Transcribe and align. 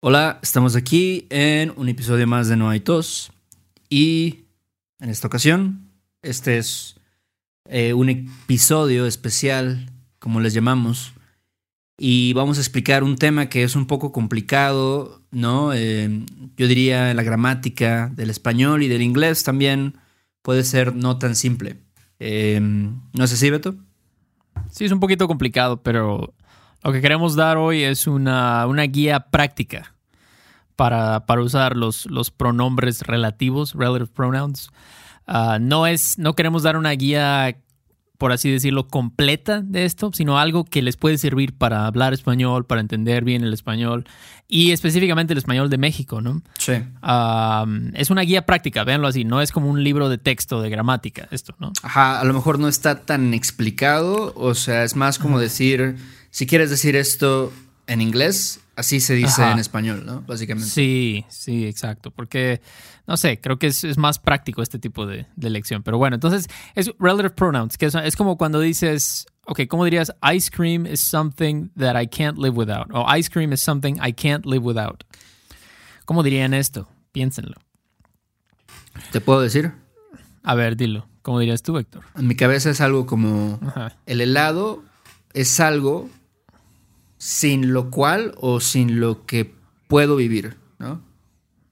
Hola, 0.00 0.38
estamos 0.42 0.76
aquí 0.76 1.26
en 1.28 1.72
un 1.74 1.88
episodio 1.88 2.24
más 2.28 2.46
de 2.46 2.56
No 2.56 2.70
hay 2.70 2.78
tos 2.78 3.32
y 3.90 4.44
en 5.00 5.10
esta 5.10 5.26
ocasión 5.26 5.90
este 6.22 6.56
es 6.56 6.94
eh, 7.64 7.94
un 7.94 8.08
episodio 8.08 9.06
especial, 9.06 9.90
como 10.20 10.38
les 10.38 10.54
llamamos, 10.54 11.14
y 11.98 12.32
vamos 12.34 12.58
a 12.58 12.60
explicar 12.60 13.02
un 13.02 13.16
tema 13.16 13.48
que 13.48 13.64
es 13.64 13.74
un 13.74 13.86
poco 13.88 14.12
complicado, 14.12 15.20
¿no? 15.32 15.72
Eh, 15.74 16.24
yo 16.56 16.68
diría 16.68 17.12
la 17.12 17.24
gramática 17.24 18.08
del 18.14 18.30
español 18.30 18.84
y 18.84 18.88
del 18.88 19.02
inglés 19.02 19.42
también 19.42 19.94
puede 20.42 20.62
ser 20.62 20.94
no 20.94 21.18
tan 21.18 21.34
simple. 21.34 21.76
Eh, 22.20 22.60
¿No 22.60 23.24
es 23.24 23.32
así, 23.32 23.50
Beto? 23.50 23.74
Sí, 24.70 24.84
es 24.84 24.92
un 24.92 25.00
poquito 25.00 25.26
complicado, 25.26 25.82
pero 25.82 26.34
lo 26.82 26.92
que 26.92 27.00
queremos 27.00 27.34
dar 27.36 27.56
hoy 27.56 27.82
es 27.82 28.06
una, 28.06 28.66
una 28.66 28.82
guía 28.84 29.20
práctica 29.30 29.94
para, 30.76 31.26
para 31.26 31.42
usar 31.42 31.76
los, 31.76 32.06
los, 32.06 32.30
pronombres 32.30 33.02
relativos, 33.02 33.74
relative 33.74 34.06
pronouns. 34.06 34.70
Uh, 35.26 35.58
no, 35.60 35.86
es, 35.86 36.18
no 36.18 36.34
queremos 36.34 36.62
dar 36.62 36.76
una 36.76 36.92
guía, 36.92 37.58
por 38.18 38.32
así 38.32 38.50
decirlo, 38.50 38.88
completa 38.88 39.62
de 39.62 39.84
esto, 39.84 40.10
sino 40.12 40.38
algo 40.38 40.64
que 40.64 40.82
les 40.82 40.96
puede 40.96 41.18
servir 41.18 41.56
para 41.56 41.86
hablar 41.86 42.12
español, 42.12 42.66
para 42.66 42.80
entender 42.80 43.24
bien 43.24 43.44
el 43.44 43.54
español 43.54 44.04
y 44.48 44.72
específicamente 44.72 45.32
el 45.34 45.38
español 45.38 45.70
de 45.70 45.78
México, 45.78 46.20
¿no? 46.20 46.42
Sí. 46.58 46.72
Es 47.94 48.10
una 48.10 48.22
guía 48.22 48.44
práctica, 48.44 48.82
véanlo 48.82 49.06
así, 49.06 49.24
no 49.24 49.40
es 49.40 49.52
como 49.52 49.70
un 49.70 49.84
libro 49.84 50.08
de 50.08 50.18
texto 50.18 50.60
de 50.60 50.68
gramática, 50.68 51.28
esto, 51.30 51.54
¿no? 51.60 51.72
Ajá, 51.82 52.18
a 52.20 52.24
lo 52.24 52.34
mejor 52.34 52.58
no 52.58 52.66
está 52.66 53.02
tan 53.02 53.34
explicado, 53.34 54.32
o 54.36 54.54
sea, 54.54 54.82
es 54.82 54.96
más 54.96 55.18
como 55.18 55.38
decir 55.38 55.96
si 56.30 56.46
quieres 56.46 56.70
decir 56.70 56.96
esto 56.96 57.52
en 57.88 58.02
inglés, 58.02 58.60
así 58.76 59.00
se 59.00 59.14
dice 59.14 59.42
Ajá. 59.42 59.52
en 59.52 59.58
español, 59.58 60.04
¿no? 60.04 60.20
Básicamente. 60.22 60.70
Sí, 60.70 61.24
sí, 61.28 61.66
exacto. 61.66 62.10
Porque, 62.10 62.60
no 63.06 63.16
sé, 63.16 63.40
creo 63.40 63.58
que 63.58 63.68
es, 63.68 63.82
es 63.82 63.96
más 63.96 64.18
práctico 64.18 64.62
este 64.62 64.78
tipo 64.78 65.06
de, 65.06 65.26
de, 65.34 65.50
lección. 65.50 65.82
Pero 65.82 65.96
bueno, 65.98 66.14
entonces 66.14 66.46
es 66.74 66.92
relative 66.98 67.30
pronouns, 67.30 67.78
que 67.78 67.86
es, 67.86 67.94
es, 67.94 68.14
como 68.14 68.36
cuando 68.36 68.60
dices, 68.60 69.26
ok, 69.46 69.62
¿cómo 69.68 69.84
dirías? 69.86 70.14
Ice 70.34 70.50
cream 70.54 70.86
is 70.86 71.00
something 71.00 71.70
that 71.78 72.00
I 72.00 72.06
can't 72.06 72.38
live 72.38 72.56
without. 72.56 72.88
O 72.92 73.06
ice 73.16 73.30
cream 73.30 73.52
is 73.52 73.62
something 73.62 73.94
I 73.94 74.12
can't 74.12 74.44
live 74.44 74.64
without. 74.64 75.04
¿Cómo 76.04 76.22
dirían 76.22 76.52
esto? 76.52 76.88
Piénsenlo. 77.12 77.56
¿Te 79.12 79.20
puedo 79.22 79.40
decir? 79.40 79.72
A 80.42 80.54
ver, 80.54 80.76
dilo. 80.76 81.06
¿Cómo 81.22 81.40
dirías 81.40 81.62
tú, 81.62 81.78
Héctor? 81.78 82.04
En 82.16 82.26
mi 82.26 82.36
cabeza 82.36 82.70
es 82.70 82.80
algo 82.82 83.06
como 83.06 83.58
Ajá. 83.66 83.96
el 84.06 84.20
helado 84.20 84.82
es 85.34 85.60
algo 85.60 86.08
sin 87.18 87.72
lo 87.72 87.90
cual 87.90 88.32
o 88.36 88.60
sin 88.60 89.00
lo 89.00 89.26
que 89.26 89.54
puedo 89.88 90.16
vivir, 90.16 90.56
¿no? 90.78 91.02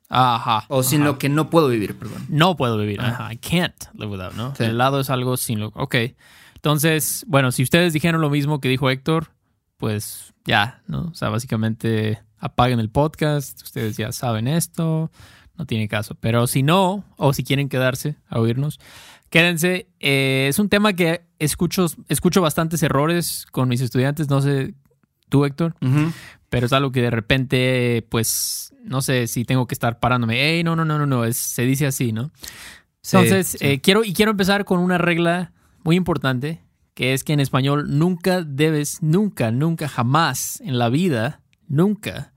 Ajá. 0.09 0.65
O 0.69 0.83
sin 0.83 1.03
ajá. 1.03 1.11
lo 1.11 1.19
que 1.19 1.29
no 1.29 1.51
puedo 1.51 1.69
vivir, 1.69 1.97
perdón. 1.99 2.27
No 2.29 2.57
puedo 2.57 2.79
vivir. 2.79 3.01
Ajá. 3.01 3.33
I 3.33 3.39
can't 3.39 3.75
live 3.95 4.13
without, 4.13 4.35
¿no? 4.35 4.55
Sí. 4.55 4.65
El 4.65 4.71
helado 4.71 5.01
es 5.01 5.11
algo 5.11 5.37
sin 5.37 5.61
lo. 5.61 5.69
Ok. 5.75 5.97
Entonces, 6.55 7.25
bueno, 7.29 7.53
si 7.53 7.63
ustedes 7.63 7.93
dijeron 7.93 8.21
lo 8.21 8.31
mismo 8.31 8.61
que 8.61 8.69
dijo 8.69 8.91
Héctor, 8.91 9.31
pues 9.77 10.35
ya, 10.45 10.83
¿no? 10.87 11.09
O 11.13 11.15
sea, 11.15 11.29
básicamente 11.29 12.23
apaguen 12.39 12.81
el 12.81 12.91
podcast. 12.91 13.63
Ustedes 13.63 13.97
ya 13.97 14.13
saben 14.13 14.49
esto. 14.49 15.11
No 15.57 15.67
tiene 15.67 15.89
caso. 15.89 16.15
Pero 16.17 16.47
si 16.47 16.63
no, 16.63 17.05
o 17.17 17.33
si 17.33 17.45
quieren 17.45 17.69
quedarse 17.69 18.17
a 18.29 18.41
oírnos, 18.41 18.79
quédense. 19.31 19.89
Eh, 20.01 20.47
es 20.49 20.59
un 20.59 20.69
tema 20.69 20.93
que 20.93 21.27
escucho, 21.39 21.87
escucho 22.09 22.41
bastantes 22.41 22.83
errores 22.83 23.47
con 23.51 23.69
mis 23.69 23.81
estudiantes. 23.81 24.29
No 24.29 24.41
sé 24.41 24.75
tú, 25.29 25.45
Héctor, 25.45 25.75
uh 25.81 25.87
-huh. 25.87 26.13
pero 26.49 26.67
es 26.67 26.73
algo 26.73 26.93
que 26.93 27.03
de 27.03 27.11
repente, 27.11 28.07
pues, 28.09 28.73
no 28.85 29.03
sé 29.03 29.27
si 29.27 29.45
tengo 29.45 29.67
que 29.67 29.75
estar 29.75 29.99
parándome. 29.99 30.37
Hey, 30.41 30.65
no, 30.65 30.77
no, 30.77 30.85
no, 30.85 30.99
no, 30.99 31.07
no, 31.07 31.25
es, 31.25 31.37
se 31.37 31.63
dice 31.63 31.87
así, 31.87 32.13
¿no? 32.13 32.31
Sí, 33.03 33.17
Entonces, 33.17 33.49
sí. 33.49 33.59
Eh, 33.61 33.81
quiero, 33.81 34.05
y 34.05 34.13
quiero 34.13 34.31
empezar 34.33 34.65
con 34.65 34.81
una 34.81 34.99
regla 34.99 35.53
muy 35.85 35.97
importante, 35.97 36.61
que 36.95 37.13
es 37.13 37.25
que 37.25 37.33
en 37.33 37.41
español 37.41 37.99
nunca 37.99 38.43
debes, 38.43 39.03
nunca, 39.03 39.51
nunca, 39.51 39.89
jamás 39.89 40.61
en 40.63 40.79
la 40.79 40.89
vida, 40.89 41.41
nunca 41.69 42.33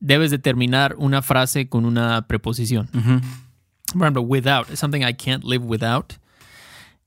debes 0.00 0.30
de 0.30 0.38
terminar 0.38 0.96
una 0.98 1.22
frase 1.22 1.68
con 1.68 1.84
una 1.84 2.26
preposición. 2.26 2.88
Uh 2.94 2.98
-huh. 2.98 3.20
Por 3.92 4.02
ejemplo, 4.02 4.22
without, 4.22 4.66
something 4.74 5.02
I 5.02 5.14
can't 5.14 5.44
live 5.44 5.64
without. 5.64 6.14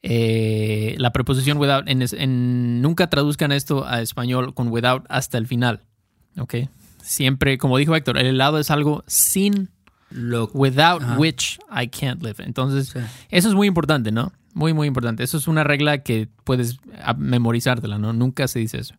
Eh, 0.07 0.95
la 0.99 1.11
preposición 1.11 1.57
without, 1.57 1.87
en, 1.87 2.03
en, 2.03 2.81
nunca 2.81 3.07
traduzcan 3.09 3.51
esto 3.51 3.87
a 3.87 4.01
español 4.01 4.53
con 4.53 4.67
without 4.67 5.03
hasta 5.09 5.39
el 5.39 5.47
final. 5.47 5.81
¿Ok? 6.37 6.55
Siempre, 7.01 7.57
como 7.57 7.77
dijo 7.77 7.95
Héctor, 7.95 8.17
el 8.19 8.27
helado 8.27 8.59
es 8.59 8.69
algo 8.69 9.03
sin 9.07 9.69
lo 10.11 10.49
without 10.53 11.01
which 11.17 11.57
I 11.71 11.87
can't 11.87 12.21
live. 12.21 12.35
Entonces, 12.39 12.89
Sí. 12.89 12.99
eso 13.29 13.49
es 13.49 13.55
muy 13.55 13.67
importante, 13.67 14.11
¿no? 14.11 14.31
Muy, 14.53 14.73
muy 14.73 14.87
importante. 14.87 15.23
Eso 15.23 15.37
es 15.37 15.47
una 15.47 15.63
regla 15.63 15.97
que 16.03 16.29
puedes 16.43 16.77
memorizártela, 17.17 17.97
¿no? 17.97 18.13
Nunca 18.13 18.47
se 18.47 18.59
dice 18.59 18.77
eso. 18.79 18.93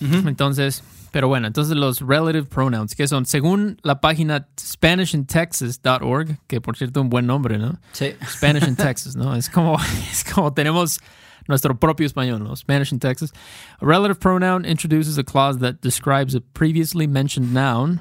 Uh 0.00 0.06
-huh. 0.06 0.28
Entonces, 0.28 0.82
pero 1.10 1.28
bueno, 1.28 1.46
entonces 1.46 1.76
los 1.76 2.00
relative 2.00 2.44
pronouns, 2.44 2.94
que 2.94 3.08
son, 3.08 3.26
según 3.26 3.78
la 3.82 4.00
página 4.00 4.46
SpanishInTexas.org, 4.58 6.38
que 6.46 6.60
por 6.60 6.76
cierto 6.76 7.00
un 7.00 7.10
buen 7.10 7.26
nombre, 7.26 7.58
¿no? 7.58 7.78
Sí. 7.92 8.14
Spanish 8.26 8.66
in 8.66 8.76
Texas, 8.76 9.16
¿no? 9.16 9.34
Es 9.34 9.50
como, 9.50 9.76
es 10.10 10.24
como 10.24 10.52
tenemos 10.52 11.00
nuestro 11.48 11.78
propio 11.78 12.06
español, 12.06 12.42
¿no? 12.42 12.54
Spanish 12.54 12.92
in 12.92 13.00
Texas. 13.00 13.32
A 13.80 13.86
relative 13.86 14.20
pronoun 14.20 14.64
introduces 14.64 15.18
a 15.18 15.24
clause 15.24 15.58
that 15.58 15.80
describes 15.82 16.34
a 16.34 16.40
previously 16.40 17.06
mentioned 17.06 17.52
noun, 17.52 18.00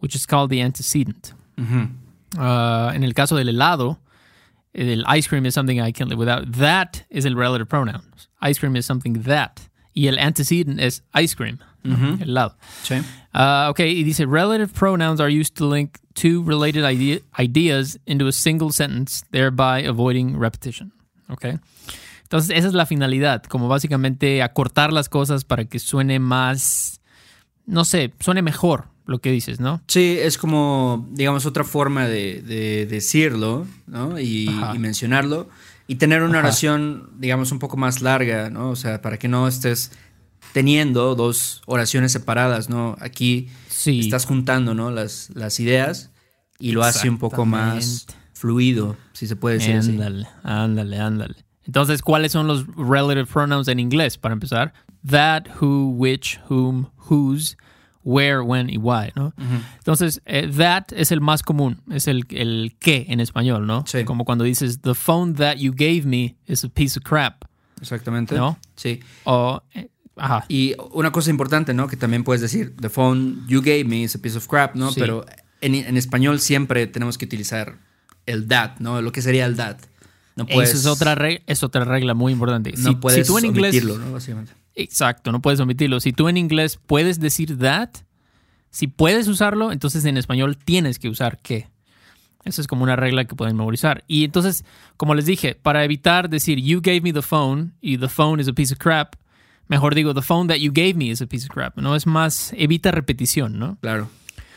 which 0.00 0.14
is 0.14 0.26
called 0.26 0.50
the 0.50 0.62
antecedent. 0.62 1.34
Uh 1.58 1.64
-huh. 1.64 1.88
uh, 2.38 2.94
en 2.94 3.02
el 3.02 3.12
caso 3.12 3.36
del 3.36 3.48
helado, 3.48 3.98
el 4.72 5.04
ice 5.08 5.28
cream 5.28 5.46
is 5.46 5.54
something 5.54 5.78
I 5.78 5.90
can't 5.90 6.10
live 6.10 6.18
without. 6.18 6.52
That 6.58 7.04
is 7.10 7.24
el 7.24 7.34
relative 7.34 7.66
pronoun. 7.66 8.02
Ice 8.42 8.60
cream 8.60 8.76
is 8.76 8.86
something 8.86 9.24
that. 9.24 9.68
Y 9.96 10.08
el 10.08 10.18
antecedent 10.18 10.78
es 10.78 11.02
ice 11.20 11.34
cream, 11.34 11.58
Uh 11.82 11.88
-huh. 11.88 12.22
el 12.22 12.28
helado. 12.30 12.56
Sí. 12.82 12.94
Uh, 13.32 13.70
ok, 13.70 13.80
y 13.80 14.02
dice, 14.04 14.26
relative 14.26 14.68
pronouns 14.72 15.20
are 15.20 15.30
used 15.32 15.54
to 15.54 15.72
link 15.72 15.96
two 16.14 16.42
related 16.44 16.84
idea 16.84 17.20
ideas 17.38 17.98
into 18.06 18.26
a 18.28 18.32
single 18.32 18.72
sentence, 18.72 19.24
thereby 19.30 19.86
avoiding 19.88 20.38
repetition. 20.38 20.92
Ok. 21.28 21.44
Entonces, 22.24 22.50
esa 22.56 22.66
es 22.68 22.74
la 22.74 22.86
finalidad, 22.86 23.44
como 23.44 23.68
básicamente 23.68 24.42
acortar 24.42 24.92
las 24.92 25.08
cosas 25.08 25.44
para 25.44 25.64
que 25.64 25.78
suene 25.78 26.18
más, 26.18 27.00
no 27.66 27.84
sé, 27.84 28.12
suene 28.20 28.42
mejor 28.42 28.88
lo 29.06 29.20
que 29.20 29.30
dices, 29.30 29.60
¿no? 29.60 29.80
Sí, 29.86 30.18
es 30.20 30.36
como, 30.36 31.06
digamos, 31.12 31.46
otra 31.46 31.62
forma 31.62 32.06
de, 32.08 32.42
de 32.42 32.86
decirlo, 32.86 33.66
¿no? 33.86 34.18
Y, 34.18 34.50
y, 34.74 34.78
mencionarlo. 34.78 35.48
Y 35.86 35.96
tener 35.96 36.22
una 36.22 36.38
Ajá. 36.38 36.48
oración, 36.48 37.10
digamos, 37.18 37.52
un 37.52 37.58
poco 37.58 37.76
más 37.76 38.02
larga, 38.02 38.50
¿no? 38.50 38.70
O 38.70 38.76
sea, 38.76 39.00
para 39.02 39.18
que 39.18 39.28
no 39.28 39.46
estés 39.46 39.92
teniendo 40.52 41.14
dos 41.14 41.62
oraciones 41.66 42.12
separadas, 42.12 42.68
¿no? 42.68 42.96
Aquí 43.00 43.48
Sí. 43.68 44.00
estás 44.00 44.24
juntando, 44.24 44.74
¿no? 44.74 44.90
Las, 44.90 45.30
las 45.34 45.60
ideas 45.60 46.10
y 46.58 46.72
lo 46.72 46.82
hace 46.82 47.08
un 47.08 47.18
poco 47.18 47.44
más 47.46 48.06
fluido, 48.32 48.96
si 49.12 49.26
se 49.26 49.36
puede 49.36 49.58
decir 49.58 49.76
así. 49.76 49.90
Ándale, 49.92 50.26
ándale, 50.42 50.98
ándale. 50.98 51.34
Entonces, 51.64 52.00
¿cuáles 52.02 52.32
son 52.32 52.46
los 52.46 52.64
relative 52.76 53.26
pronouns 53.26 53.68
en 53.68 53.80
inglés? 53.80 54.18
Para 54.18 54.32
empezar, 54.34 54.72
that, 55.08 55.44
who, 55.60 55.90
which, 55.90 56.40
whom, 56.48 56.90
whose, 57.10 57.56
where, 58.06 58.40
when 58.40 58.70
y 58.70 58.78
why, 58.78 59.10
¿no? 59.16 59.34
Entonces, 59.78 60.22
eh, 60.26 60.48
that 60.56 60.84
es 60.92 61.10
el 61.10 61.20
más 61.20 61.42
común, 61.42 61.82
es 61.90 62.06
el, 62.06 62.24
el 62.30 62.76
qué 62.78 63.04
en 63.08 63.18
español, 63.18 63.66
¿no? 63.66 63.84
Sí. 63.86 64.04
Como 64.04 64.24
cuando 64.24 64.44
dices, 64.44 64.80
the 64.80 64.94
phone 64.94 65.34
that 65.34 65.56
you 65.56 65.72
gave 65.72 66.02
me 66.04 66.36
is 66.46 66.64
a 66.64 66.68
piece 66.68 66.96
of 66.98 67.04
crap, 67.04 67.44
Exactamente. 67.80 68.36
¿no? 68.36 68.58
Sí. 68.76 69.00
O, 69.24 69.60
eh, 69.74 69.88
ajá, 70.16 70.44
Y 70.48 70.74
una 70.92 71.10
cosa 71.10 71.30
importante, 71.30 71.74
¿no? 71.74 71.88
Que 71.88 71.96
también 71.96 72.22
puedes 72.22 72.40
decir, 72.40 72.74
the 72.80 72.88
phone 72.88 73.44
you 73.48 73.60
gave 73.60 73.84
me 73.84 74.04
is 74.04 74.14
a 74.14 74.20
piece 74.20 74.38
of 74.38 74.46
crap, 74.46 74.76
¿no? 74.76 74.92
Sí. 74.92 75.00
Pero 75.00 75.26
en, 75.60 75.74
en 75.74 75.96
español 75.96 76.38
siempre 76.38 76.86
tenemos 76.86 77.18
que 77.18 77.24
utilizar 77.24 77.76
el 78.24 78.46
that, 78.46 78.78
¿no? 78.78 79.02
Lo 79.02 79.10
que 79.10 79.20
sería 79.20 79.46
el 79.46 79.56
that. 79.56 79.78
No 80.36 80.46
puedes, 80.46 80.70
esa 80.70 80.78
es 80.78 80.86
otra, 80.86 81.14
regla, 81.16 81.42
es 81.46 81.62
otra 81.62 81.84
regla 81.84 82.14
muy 82.14 82.32
importante. 82.32 82.72
no 82.76 82.90
si, 82.90 82.94
puedes 82.96 83.26
si 83.26 83.32
tú 83.32 83.38
en 83.38 83.46
inglés... 83.46 83.74
omitirlo, 83.74 83.98
¿no? 83.98 84.12
Básicamente. 84.12 84.52
Exacto, 84.76 85.32
no 85.32 85.40
puedes 85.42 85.58
omitirlo. 85.58 85.98
Si 86.00 86.12
tú 86.12 86.28
en 86.28 86.36
inglés 86.36 86.78
puedes 86.86 87.18
decir 87.18 87.58
that, 87.58 87.88
si 88.70 88.86
puedes 88.86 89.26
usarlo, 89.26 89.72
entonces 89.72 90.04
en 90.04 90.16
español 90.18 90.56
tienes 90.58 90.98
que 90.98 91.08
usar 91.08 91.38
que. 91.38 91.68
Esa 92.44 92.60
es 92.60 92.68
como 92.68 92.84
una 92.84 92.94
regla 92.94 93.24
que 93.24 93.34
pueden 93.34 93.56
memorizar. 93.56 94.04
Y 94.06 94.22
entonces, 94.24 94.64
como 94.96 95.16
les 95.16 95.26
dije, 95.26 95.56
para 95.56 95.82
evitar 95.82 96.28
decir 96.30 96.60
you 96.60 96.80
gave 96.80 97.00
me 97.00 97.12
the 97.12 97.22
phone 97.22 97.72
y 97.80 97.98
the 97.98 98.08
phone 98.08 98.38
is 98.38 98.46
a 98.46 98.52
piece 98.52 98.72
of 98.72 98.78
crap, 98.78 99.16
mejor 99.66 99.96
digo 99.96 100.14
the 100.14 100.22
phone 100.22 100.46
that 100.46 100.58
you 100.58 100.70
gave 100.72 100.94
me 100.94 101.06
is 101.06 101.20
a 101.20 101.26
piece 101.26 101.44
of 101.46 101.50
crap. 101.50 101.76
No 101.76 101.96
es 101.96 102.06
más, 102.06 102.52
evita 102.56 102.92
repetición, 102.92 103.58
¿no? 103.58 103.78
Claro. 103.80 104.08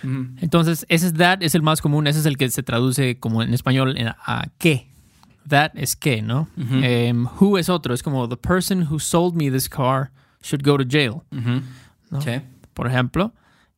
Entonces, 0.04 0.86
ese 0.90 1.08
es 1.08 1.14
that, 1.16 1.42
es 1.42 1.56
el 1.56 1.62
más 1.62 1.82
común, 1.82 2.08
ese 2.08 2.20
es 2.20 2.26
el 2.26 2.38
que 2.38 2.50
se 2.52 2.62
traduce 2.64 3.18
como 3.20 3.42
en 3.42 3.54
español 3.54 3.98
en- 3.98 4.10
a 4.10 4.50
qué. 4.58 4.89
That 5.48 5.72
es 5.76 5.96
qué, 5.96 6.22
¿no? 6.22 6.48
Em, 6.58 7.26
who 7.40 7.58
es 7.58 7.70
otro, 7.70 7.94
es 7.94 8.04
como 8.04 8.28
the 8.30 8.38
person 8.38 8.88
who 8.92 9.00
sold 9.00 9.36
me 9.36 9.50
this 9.50 9.68
car 9.68 10.12
should 10.44 10.64
go 10.64 10.78
to 10.78 10.84
jail. 10.88 11.22
Ujú. 11.32 11.62
¿no? 12.12 12.22
Sí. 12.22 12.32
Por 12.74 12.88
ejemplo, 12.88 13.34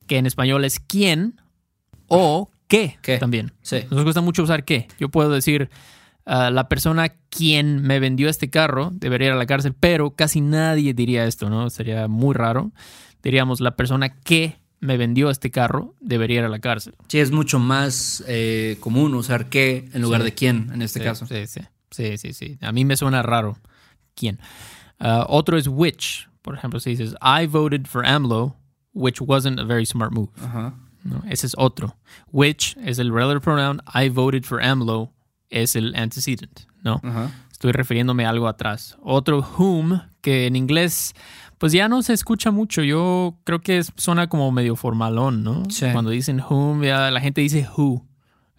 que 0.08 0.18
en 0.18 0.26
español 0.26 0.66
es 0.66 0.80
quién 0.80 1.40
o 2.08 2.50
qué, 2.68 2.98
¿Qué? 3.02 3.18
también. 3.18 3.54
Sí. 3.62 3.84
Nos 3.90 4.04
gusta 4.04 4.22
mucho 4.22 4.44
usar 4.44 4.64
qué. 4.66 4.88
Yo 5.00 5.10
puedo 5.10 5.32
decir, 5.32 5.70
ah, 6.26 6.50
la 6.52 6.68
persona 6.68 7.10
quien 7.30 7.82
me 7.82 8.00
vendió 8.00 8.30
este 8.30 8.50
carro 8.50 8.90
debería 8.94 9.28
ir 9.28 9.34
a 9.34 9.38
la 9.38 9.46
cárcel, 9.46 9.74
pero 9.80 10.16
casi 10.16 10.42
nadie 10.42 10.94
diría 10.94 11.26
esto, 11.26 11.50
¿no? 11.50 11.70
Sería 11.70 12.08
muy 12.08 12.34
raro. 12.36 12.72
Diríamos, 13.24 13.62
la 13.62 13.76
persona 13.76 14.10
que 14.10 14.58
me 14.82 14.98
vendió 14.98 15.30
este 15.30 15.50
carro 15.52 15.96
debería 16.02 16.40
ir 16.40 16.46
a 16.46 16.50
la 16.50 16.60
cárcel. 16.60 16.96
Sí, 17.08 17.20
es 17.20 17.32
mucho 17.32 17.58
más 17.60 18.24
eh, 18.28 18.78
común 18.82 19.14
usar 19.16 19.48
qué 19.48 19.90
en 19.94 20.02
lugar 20.02 20.22
Sí. 20.22 20.26
de 20.26 20.34
quién 20.34 20.70
en 20.74 20.82
este 20.82 21.00
Sí, 21.00 21.06
caso. 21.06 21.26
Sí, 21.28 21.48
sí, 21.48 21.62
sí, 21.92 22.18
sí, 22.18 22.34
sí. 22.34 22.58
A 22.62 22.72
mí 22.74 22.84
me 22.84 22.98
suena 22.98 23.22
raro. 23.22 23.58
¿Quién? 24.16 24.40
Ah, 25.00 25.26
otro 25.30 25.58
es 25.58 25.68
which. 25.68 26.28
Por 26.42 26.56
ejemplo, 26.56 26.80
si 26.80 26.90
dices, 26.92 27.16
I 27.22 27.46
voted 27.48 27.86
for 27.86 28.06
AMLO, 28.06 28.56
which 28.94 29.22
wasn't 29.22 29.60
a 29.60 29.64
very 29.64 29.86
smart 29.86 30.12
move. 30.12 30.30
Ajá. 30.44 30.74
¿no? 31.04 31.24
Ese 31.30 31.48
es 31.48 31.54
otro. 31.58 31.96
Which 32.32 32.76
es 32.84 33.00
el 33.00 33.12
relative 33.14 33.42
pronoun. 33.42 33.82
I 33.94 34.10
voted 34.10 34.44
for 34.44 34.62
AMLO 34.62 35.14
es 35.50 35.76
el 35.76 35.96
antecedent, 35.96 36.62
¿no? 36.84 37.02
Estoy 37.52 37.72
refiriéndome 37.74 38.26
a 38.26 38.30
algo 38.30 38.48
atrás. 38.48 38.98
Otro 39.02 39.42
whom, 39.58 40.02
que 40.22 40.48
en 40.48 40.56
inglés, 40.56 41.14
pues 41.58 41.74
ya 41.74 41.88
no 41.88 42.02
se 42.02 42.14
escucha 42.14 42.52
mucho. 42.52 42.84
Yo 42.84 43.38
creo 43.44 43.62
que 43.62 43.84
suena 43.96 44.28
como 44.28 44.52
medio 44.52 44.76
formalón, 44.76 45.44
¿no? 45.44 45.64
Sí. 45.70 45.88
Cuando 45.92 46.12
dicen 46.12 46.42
whom, 46.42 46.84
ya 46.84 47.12
la 47.12 47.20
gente 47.22 47.42
dice 47.42 47.68
who, 47.78 48.06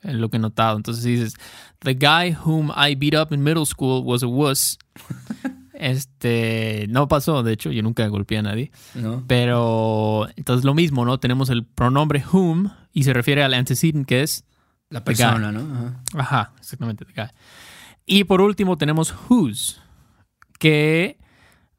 es 0.02 0.14
lo 0.14 0.28
que 0.28 0.36
he 0.36 0.40
notado. 0.40 0.76
Entonces 0.76 1.04
dices, 1.04 1.34
the 1.80 1.94
guy 1.94 2.36
whom 2.44 2.70
I 2.76 2.94
beat 2.94 3.14
up 3.14 3.32
in 3.32 3.42
middle 3.42 3.66
school 3.66 4.04
was 4.04 4.22
a 4.22 4.26
wuss. 4.26 4.78
este, 5.74 6.86
no 6.88 7.08
pasó, 7.08 7.42
de 7.42 7.52
hecho, 7.52 7.70
yo 7.70 7.82
nunca 7.82 8.06
golpeé 8.08 8.38
a 8.38 8.42
nadie. 8.42 8.70
¿No? 8.94 9.24
Pero 9.26 10.28
entonces 10.36 10.64
lo 10.64 10.74
mismo, 10.74 11.04
¿no? 11.04 11.18
Tenemos 11.18 11.50
el 11.50 11.64
pronombre 11.64 12.24
whom 12.32 12.70
y 12.92 13.04
se 13.04 13.12
refiere 13.12 13.42
al 13.42 13.54
antecedent 13.54 14.06
que 14.06 14.22
es 14.22 14.44
La 14.90 15.04
persona, 15.04 15.52
¿no? 15.52 15.60
Ajá. 15.60 16.02
Ajá, 16.18 16.52
exactamente. 16.58 17.04
the 17.04 17.12
guy. 17.12 17.30
Y 18.06 18.24
por 18.24 18.40
último 18.40 18.76
tenemos 18.76 19.14
whose, 19.28 19.76
que... 20.58 21.18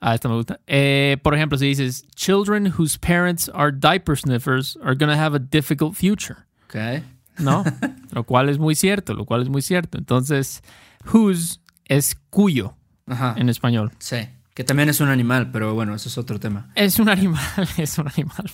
Ah, 0.05 0.15
esta 0.15 0.27
me 0.27 0.35
gusta. 0.35 0.59
Eh, 0.67 1.15
por 1.23 1.33
ejemplo, 1.33 1.57
si 1.57 1.65
dices, 1.65 2.05
children 2.13 2.73
whose 2.77 2.97
parents 2.99 3.49
are 3.53 3.71
diaper 3.71 4.17
sniffers 4.17 4.77
are 4.83 4.95
going 4.95 5.07
to 5.09 5.17
have 5.17 5.33
a 5.33 5.39
difficult 5.39 5.95
future. 5.95 6.39
Ok. 6.65 7.01
¿No? 7.39 7.63
lo 8.11 8.25
cual 8.25 8.49
es 8.49 8.59
muy 8.59 8.75
cierto, 8.75 9.13
lo 9.13 9.23
cual 9.23 9.43
es 9.43 9.47
muy 9.47 9.61
cierto. 9.61 9.97
Entonces, 9.97 10.61
whose 11.13 11.59
es 11.85 12.17
cuyo 12.29 12.75
Ajá. 13.07 13.35
en 13.37 13.47
español. 13.47 13.91
Sí. 13.99 14.17
Que 14.53 14.65
también 14.65 14.89
es 14.89 14.99
un 14.99 15.07
animal, 15.07 15.51
pero 15.51 15.73
bueno, 15.73 15.95
eso 15.95 16.09
es 16.09 16.17
otro 16.17 16.37
tema. 16.37 16.69
Es 16.75 16.99
un 16.99 17.07
animal, 17.07 17.39
es 17.77 17.97
un 17.97 18.09
animal. 18.09 18.51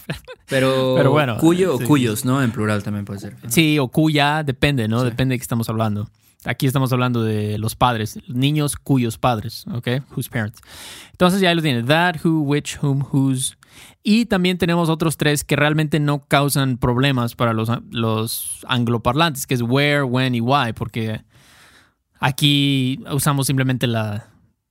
Pero, 0.48 0.94
Pero 0.98 1.12
bueno, 1.12 1.38
cuyo 1.40 1.80
sí. 1.80 1.84
o 1.84 1.88
cuyos, 1.88 2.26
¿no? 2.26 2.44
En 2.44 2.52
plural 2.52 2.84
también 2.84 3.06
puede 3.06 3.22
ser. 3.22 3.36
Sí, 3.48 3.80
o 3.80 3.88
cuya, 3.88 4.44
depende, 4.44 4.88
¿no? 4.88 5.00
Sí. 5.00 5.06
Depende 5.06 5.34
de 5.34 5.40
qué 5.40 5.44
estamos 5.44 5.68
hablando. 5.68 6.12
Aquí 6.46 6.66
estamos 6.66 6.94
hablando 6.94 7.22
de 7.22 7.58
los 7.58 7.76
padres, 7.76 8.18
niños 8.30 8.78
cuyos 8.78 9.18
padres, 9.18 9.66
¿ok? 9.74 9.88
Whose 10.16 10.30
parents. 10.30 10.62
Entonces 11.12 11.42
ya 11.42 11.54
lo 11.54 11.62
tiene. 11.62 11.84
That, 11.84 12.16
who, 12.24 12.42
which, 12.42 12.82
whom, 12.82 13.06
whose. 13.12 13.58
Y 14.04 14.26
también 14.26 14.58
tenemos 14.58 14.88
otros 14.88 15.18
tres 15.18 15.44
que 15.44 15.58
realmente 15.58 16.00
no 16.00 16.22
causan 16.22 16.78
problemas 16.78 17.36
para 17.36 17.52
los, 17.52 17.70
los 17.92 18.66
angloparlantes, 18.70 19.48
que 19.48 19.56
es 19.56 19.62
where, 19.62 20.04
when 20.04 20.34
y 20.34 20.40
why, 20.40 20.72
porque 20.74 21.22
aquí 22.22 23.02
usamos 23.12 23.48
simplemente 23.48 23.86
la, 23.86 24.29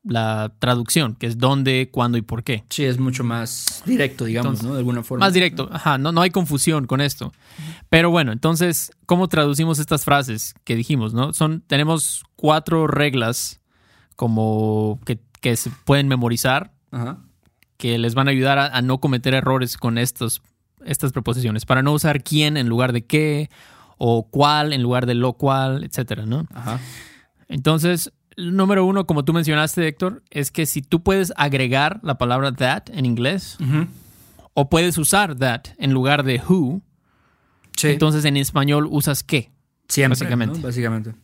la 0.09 0.53
traducción, 0.59 1.15
que 1.17 1.27
es 1.27 1.37
dónde, 1.39 1.91
cuándo 1.93 2.17
y 2.17 2.23
por 2.23 2.43
qué. 2.43 2.65
Sí, 2.71 2.85
es 2.85 2.99
mucho 2.99 3.25
más 3.25 3.83
directo, 3.85 4.25
digamos, 4.25 4.47
Entonces, 4.47 4.67
¿no? 4.67 4.73
De 4.73 4.79
alguna 4.79 5.03
forma. 5.03 5.27
Más 5.27 5.35
directo, 5.35 5.69
ajá, 5.71 5.99
no, 5.99 6.13
no 6.13 6.23
hay 6.23 6.31
confusión 6.31 6.87
con 6.87 7.01
esto. 7.03 7.33
Pero 7.91 8.11
bueno, 8.11 8.33
entonces, 8.33 8.91
¿cómo 9.05 9.29
traducimos 9.29 9.79
estas 9.79 10.05
frases 10.05 10.55
que 10.65 10.77
dijimos, 10.77 11.13
no? 11.13 11.35
Son, 11.35 11.63
tenemos 11.67 12.25
cuatro 12.37 12.87
reglas 12.87 13.61
como 14.17 14.99
que, 15.05 15.21
que 15.41 15.57
se 15.57 15.71
pueden 15.85 16.09
memorizar, 16.09 16.73
Ajá. 16.91 17.19
que 17.77 17.99
les 17.99 18.15
van 18.15 18.29
a 18.29 18.31
ayudar 18.31 18.59
a, 18.59 18.67
a 18.67 18.81
no 18.81 18.99
cometer 18.99 19.35
errores 19.35 19.77
con 19.77 19.99
estos, 19.99 20.41
estas 20.87 21.13
preposiciones, 21.13 21.67
para 21.67 21.83
no 21.83 21.93
usar 21.93 22.23
quién 22.23 22.57
en 22.57 22.69
lugar 22.69 22.95
de 22.95 23.05
qué, 23.05 23.51
o 23.99 24.27
cuál 24.29 24.73
en 24.73 24.83
lugar 24.83 25.05
de 25.05 25.15
lo 25.15 25.35
cual, 25.35 25.85
etcétera, 25.85 26.25
¿no? 26.25 26.47
Ajá. 26.55 26.81
Entonces, 27.49 28.13
número 28.39 28.85
uno, 28.85 29.07
como 29.07 29.25
tú 29.25 29.33
mencionaste, 29.33 29.87
Héctor, 29.87 30.23
es 30.31 30.51
que 30.51 30.67
si 30.67 30.83
tú 30.83 31.03
puedes 31.03 31.33
agregar 31.37 32.01
la 32.03 32.19
palabra 32.19 32.53
that 32.53 32.85
en 32.93 33.05
inglés, 33.07 33.59
o 34.55 34.69
puedes 34.71 34.97
usar 34.99 35.37
that 35.37 35.63
en 35.79 35.93
lugar 35.93 36.23
de 36.25 36.41
who, 36.49 36.83
Sí. 37.77 37.89
entonces 37.89 38.25
en 38.25 38.37
español 38.37 38.89
usas 38.91 39.23
qué, 39.23 39.53
Siempre, 39.89 40.19
básicamente. 40.19 40.59
¿no? 40.59 40.65
Básicamente. 40.67 41.15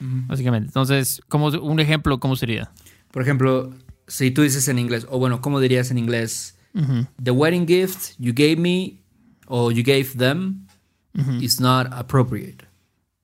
Básicamente. 0.00 0.66
Entonces, 0.68 1.20
como 1.28 1.46
un 1.48 1.80
ejemplo, 1.80 2.20
¿cómo 2.20 2.36
sería? 2.36 2.70
Por 3.10 3.22
ejemplo, 3.22 3.72
si 4.06 4.30
tú 4.30 4.42
dices 4.42 4.68
en 4.68 4.78
inglés, 4.78 5.06
o 5.10 5.18
bueno, 5.18 5.40
¿cómo 5.40 5.60
dirías 5.60 5.90
en 5.90 5.98
inglés? 5.98 6.56
The 7.22 7.30
wedding 7.30 7.66
gift 7.66 8.14
you 8.18 8.32
gave 8.34 8.56
me 8.56 9.00
or 9.46 9.72
you 9.72 9.82
gave 9.84 10.16
them 10.16 10.66
is 11.40 11.60
not 11.60 11.86
appropriate. 11.92 12.64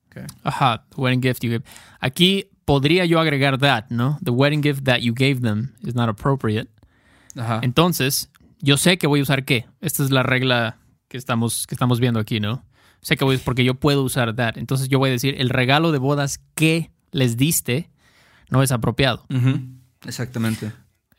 Okay. 0.09 0.23
Ajá, 0.43 0.85
wedding 0.95 1.21
gift 1.21 1.43
you 1.43 1.49
gave. 1.51 1.63
Aquí 1.99 2.47
podría 2.71 3.03
yo 3.03 3.19
agregar 3.19 3.57
that, 3.57 3.89
¿no? 3.89 4.17
The 4.23 4.31
wedding 4.31 4.63
gift 4.63 4.85
that 4.85 4.99
you 4.99 5.13
gave 5.13 5.41
them 5.41 5.73
is 5.83 5.93
not 5.93 6.07
appropriate. 6.07 6.69
Ajá. 7.35 7.59
Entonces, 7.63 8.31
yo 8.61 8.77
sé 8.77 8.97
que 8.97 9.07
voy 9.07 9.19
a 9.19 9.23
usar 9.23 9.43
qué. 9.43 9.65
Esta 9.81 10.03
es 10.03 10.09
la 10.09 10.23
regla 10.23 10.77
que 11.09 11.17
estamos, 11.17 11.67
que 11.67 11.75
estamos 11.75 11.99
viendo 11.99 12.21
aquí, 12.21 12.39
¿no? 12.39 12.63
Sé 13.01 13.17
que 13.17 13.25
voy, 13.25 13.37
porque 13.39 13.65
yo 13.65 13.75
puedo 13.75 14.03
usar 14.03 14.33
that. 14.37 14.57
Entonces 14.57 14.87
yo 14.87 14.99
voy 14.99 15.09
a 15.09 15.11
decir, 15.11 15.35
el 15.37 15.49
regalo 15.49 15.91
de 15.91 15.97
bodas 15.97 16.39
que 16.55 16.91
les 17.11 17.35
diste 17.35 17.91
no 18.49 18.63
es 18.63 18.71
apropiado. 18.71 19.25
Ujú. 19.29 19.59
Exactamente. 20.05 20.71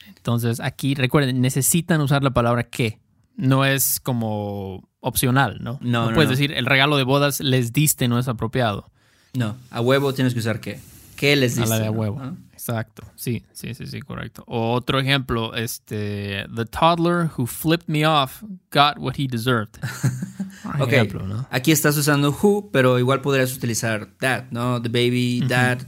Entonces, 0.07 0.59
aquí 0.59 0.95
recuerden, 0.95 1.43
necesitan 1.43 2.01
usar 2.01 2.23
la 2.23 2.31
palabra 2.31 2.63
que. 2.63 2.99
No 3.37 3.67
es 3.67 4.01
como 4.01 4.89
opcional, 5.01 5.59
¿no? 5.61 5.79
No, 5.83 6.09
no, 6.09 6.15
puedes 6.15 6.31
no. 6.31 6.37
decir, 6.37 6.53
el 6.53 6.65
regalo 6.65 6.97
de 6.97 7.05
bodas 7.05 7.41
les 7.41 7.75
diste 7.75 8.09
no 8.09 8.19
es 8.19 8.29
apropiado. 8.29 8.91
No, 9.35 9.57
a 9.71 9.83
huevo 9.83 10.15
tienes 10.15 10.33
que 10.33 10.41
usar 10.41 10.61
qué. 10.61 10.81
¿Qué 11.23 11.37
les 11.37 11.57
A 11.57 11.61
diste? 11.61 11.69
la 11.77 11.79
de 11.79 11.87
a 11.87 11.93
no? 11.93 11.99
huevo. 12.01 12.21
Exacto. 12.53 13.05
Sí, 13.15 13.45
sí, 13.53 13.75
sí, 13.75 13.87
sí, 13.87 14.01
correcto. 14.01 14.43
Otro 14.49 14.99
ejemplo, 14.99 15.55
este, 15.55 16.47
the 16.53 16.65
toddler 16.65 17.31
who 17.39 17.47
flipped 17.47 17.89
me 17.89 18.05
off 18.05 18.43
got 18.73 18.99
what 18.99 19.15
he 19.17 19.29
deserved. 19.29 19.79
Por 20.65 20.83
Ok, 20.83 20.93
ejemplo, 20.93 21.25
¿no? 21.29 21.47
aquí 21.53 21.71
estás 21.71 21.97
usando 21.97 22.37
who, 22.43 22.71
pero 22.73 22.99
igual 22.99 23.21
podrías 23.21 23.57
utilizar 23.57 24.09
that, 24.19 24.47
¿no? 24.51 24.83
The 24.83 24.89
baby, 24.89 25.45
that, 25.49 25.79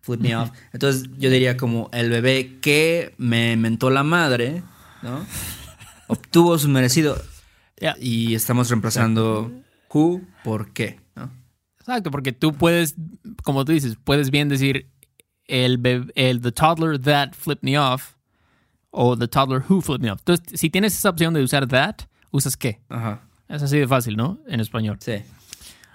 flip 0.00 0.20
me 0.20 0.34
off. 0.34 0.50
Entonces 0.72 1.08
yo 1.16 1.30
diría 1.30 1.56
como 1.56 1.88
el 1.92 2.10
bebé 2.10 2.58
que 2.60 3.14
me 3.18 3.56
mentó 3.56 3.88
la 3.88 4.02
madre, 4.02 4.64
¿no? 5.02 5.24
Obtuvo 6.08 6.58
su 6.58 6.68
merecido. 6.68 7.16
Y 8.00 8.34
estamos 8.34 8.68
reemplazando 8.68 9.52
who 9.94 10.22
por 10.42 10.72
qué. 10.72 10.98
Exacto, 11.82 12.10
porque 12.10 12.32
tú 12.32 12.52
puedes, 12.52 12.94
como 13.44 13.64
tú 13.64 13.72
dices, 13.72 13.96
puedes 14.02 14.30
bien 14.30 14.48
decir 14.48 14.88
el, 15.46 16.10
el 16.14 16.40
the 16.40 16.52
toddler 16.52 16.98
that 16.98 17.32
flipped 17.34 17.62
me 17.62 17.76
off 17.78 18.14
o 18.90 19.16
the 19.16 19.26
toddler 19.28 19.62
who 19.68 19.80
flipped 19.80 20.02
me 20.04 20.10
off. 20.10 20.20
Entonces, 20.20 20.58
si 20.60 20.70
tienes 20.70 20.94
esa 20.96 21.10
opción 21.10 21.34
de 21.34 21.42
usar 21.42 21.66
that, 21.68 21.96
usas 22.30 22.56
qué. 22.56 22.80
Ajá. 22.88 23.22
Es 23.48 23.62
así 23.62 23.78
de 23.78 23.86
fácil, 23.88 24.16
¿no? 24.16 24.38
En 24.46 24.60
español. 24.60 24.96
Sí. 25.00 25.14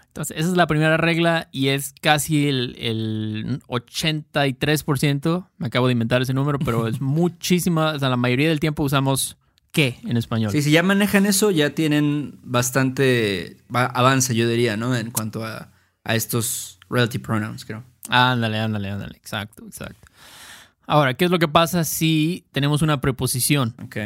Entonces, 0.07 0.37
esa 0.37 0.49
es 0.49 0.55
la 0.57 0.67
primera 0.67 0.97
regla 0.97 1.47
y 1.51 1.69
es 1.69 1.93
casi 2.01 2.47
el, 2.47 2.75
el 2.79 3.61
83%. 3.67 5.47
Me 5.57 5.67
acabo 5.67 5.87
de 5.87 5.93
inventar 5.93 6.21
ese 6.21 6.33
número, 6.33 6.59
pero 6.59 6.87
es 6.87 7.01
muchísima. 7.01 7.91
O 7.93 7.99
sea, 7.99 8.09
la 8.09 8.17
mayoría 8.17 8.49
del 8.49 8.59
tiempo 8.59 8.83
usamos 8.83 9.37
qué 9.71 9.97
en 10.05 10.17
español. 10.17 10.51
Sí, 10.51 10.61
si 10.61 10.71
ya 10.71 10.83
manejan 10.83 11.25
eso, 11.25 11.51
ya 11.51 11.71
tienen 11.71 12.39
bastante 12.43 13.57
va- 13.73 13.85
avance, 13.85 14.35
yo 14.35 14.47
diría, 14.47 14.77
¿no? 14.77 14.95
En 14.95 15.11
cuanto 15.11 15.43
a, 15.45 15.71
a 16.07 16.15
estos 16.15 16.79
relative 16.89 17.21
pronouns, 17.21 17.65
creo. 17.65 17.83
Ándale, 18.09 18.57
ándale, 18.57 18.89
ándale. 18.89 19.17
Exacto, 19.17 19.65
exacto. 19.65 20.07
Ahora, 20.87 21.13
¿qué 21.15 21.25
es 21.25 21.31
lo 21.31 21.37
que 21.37 21.49
pasa 21.49 21.83
si 21.83 22.45
tenemos 22.53 22.81
una 22.81 23.01
preposición? 23.01 23.75
Ok. 23.83 23.97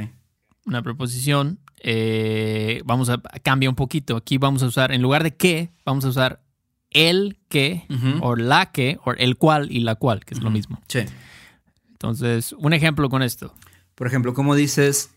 Una 0.65 0.81
preposición, 0.81 1.59
eh, 1.79 2.81
vamos 2.85 3.09
a 3.09 3.21
cambia 3.43 3.69
un 3.69 3.75
poquito. 3.75 4.17
Aquí 4.17 4.39
vamos 4.39 4.63
a 4.63 4.65
usar, 4.65 4.91
en 4.91 5.03
lugar 5.03 5.23
de 5.23 5.35
qué, 5.35 5.69
vamos 5.85 6.03
a 6.03 6.09
usar 6.09 6.41
el 6.89 7.37
que, 7.49 7.85
o 8.21 8.35
la 8.35 8.71
que, 8.71 8.97
o 9.05 9.11
el 9.11 9.37
cual 9.37 9.71
y 9.71 9.81
la 9.81 9.93
cual, 9.93 10.25
que 10.25 10.33
es 10.33 10.41
lo 10.41 10.49
mismo. 10.49 10.81
Sí. 10.87 11.01
Entonces, 11.91 12.53
un 12.53 12.73
ejemplo 12.73 13.09
con 13.09 13.21
esto. 13.21 13.53
Por 13.93 14.07
ejemplo, 14.07 14.33
como 14.33 14.55
dices, 14.55 15.11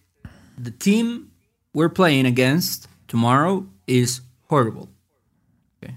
the 0.63 0.71
team 0.71 1.31
we're 1.73 1.93
playing 1.93 2.27
against 2.27 2.89
tomorrow 3.07 3.67
is 3.87 4.23
horrible. 4.49 4.89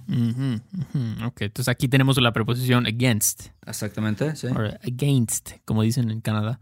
Ujú, 0.08 0.62
ujú. 0.77 1.25
Ok, 1.25 1.41
entonces 1.41 1.67
aquí 1.70 1.88
tenemos 1.88 2.20
la 2.22 2.34
preposición 2.34 2.86
against, 2.86 3.48
Exactamente, 3.65 4.36
sí. 4.36 4.48
or 4.48 4.79
against, 4.84 5.51
como 5.65 5.84
dicen 5.84 6.10
en 6.12 6.22
Canadá. 6.22 6.60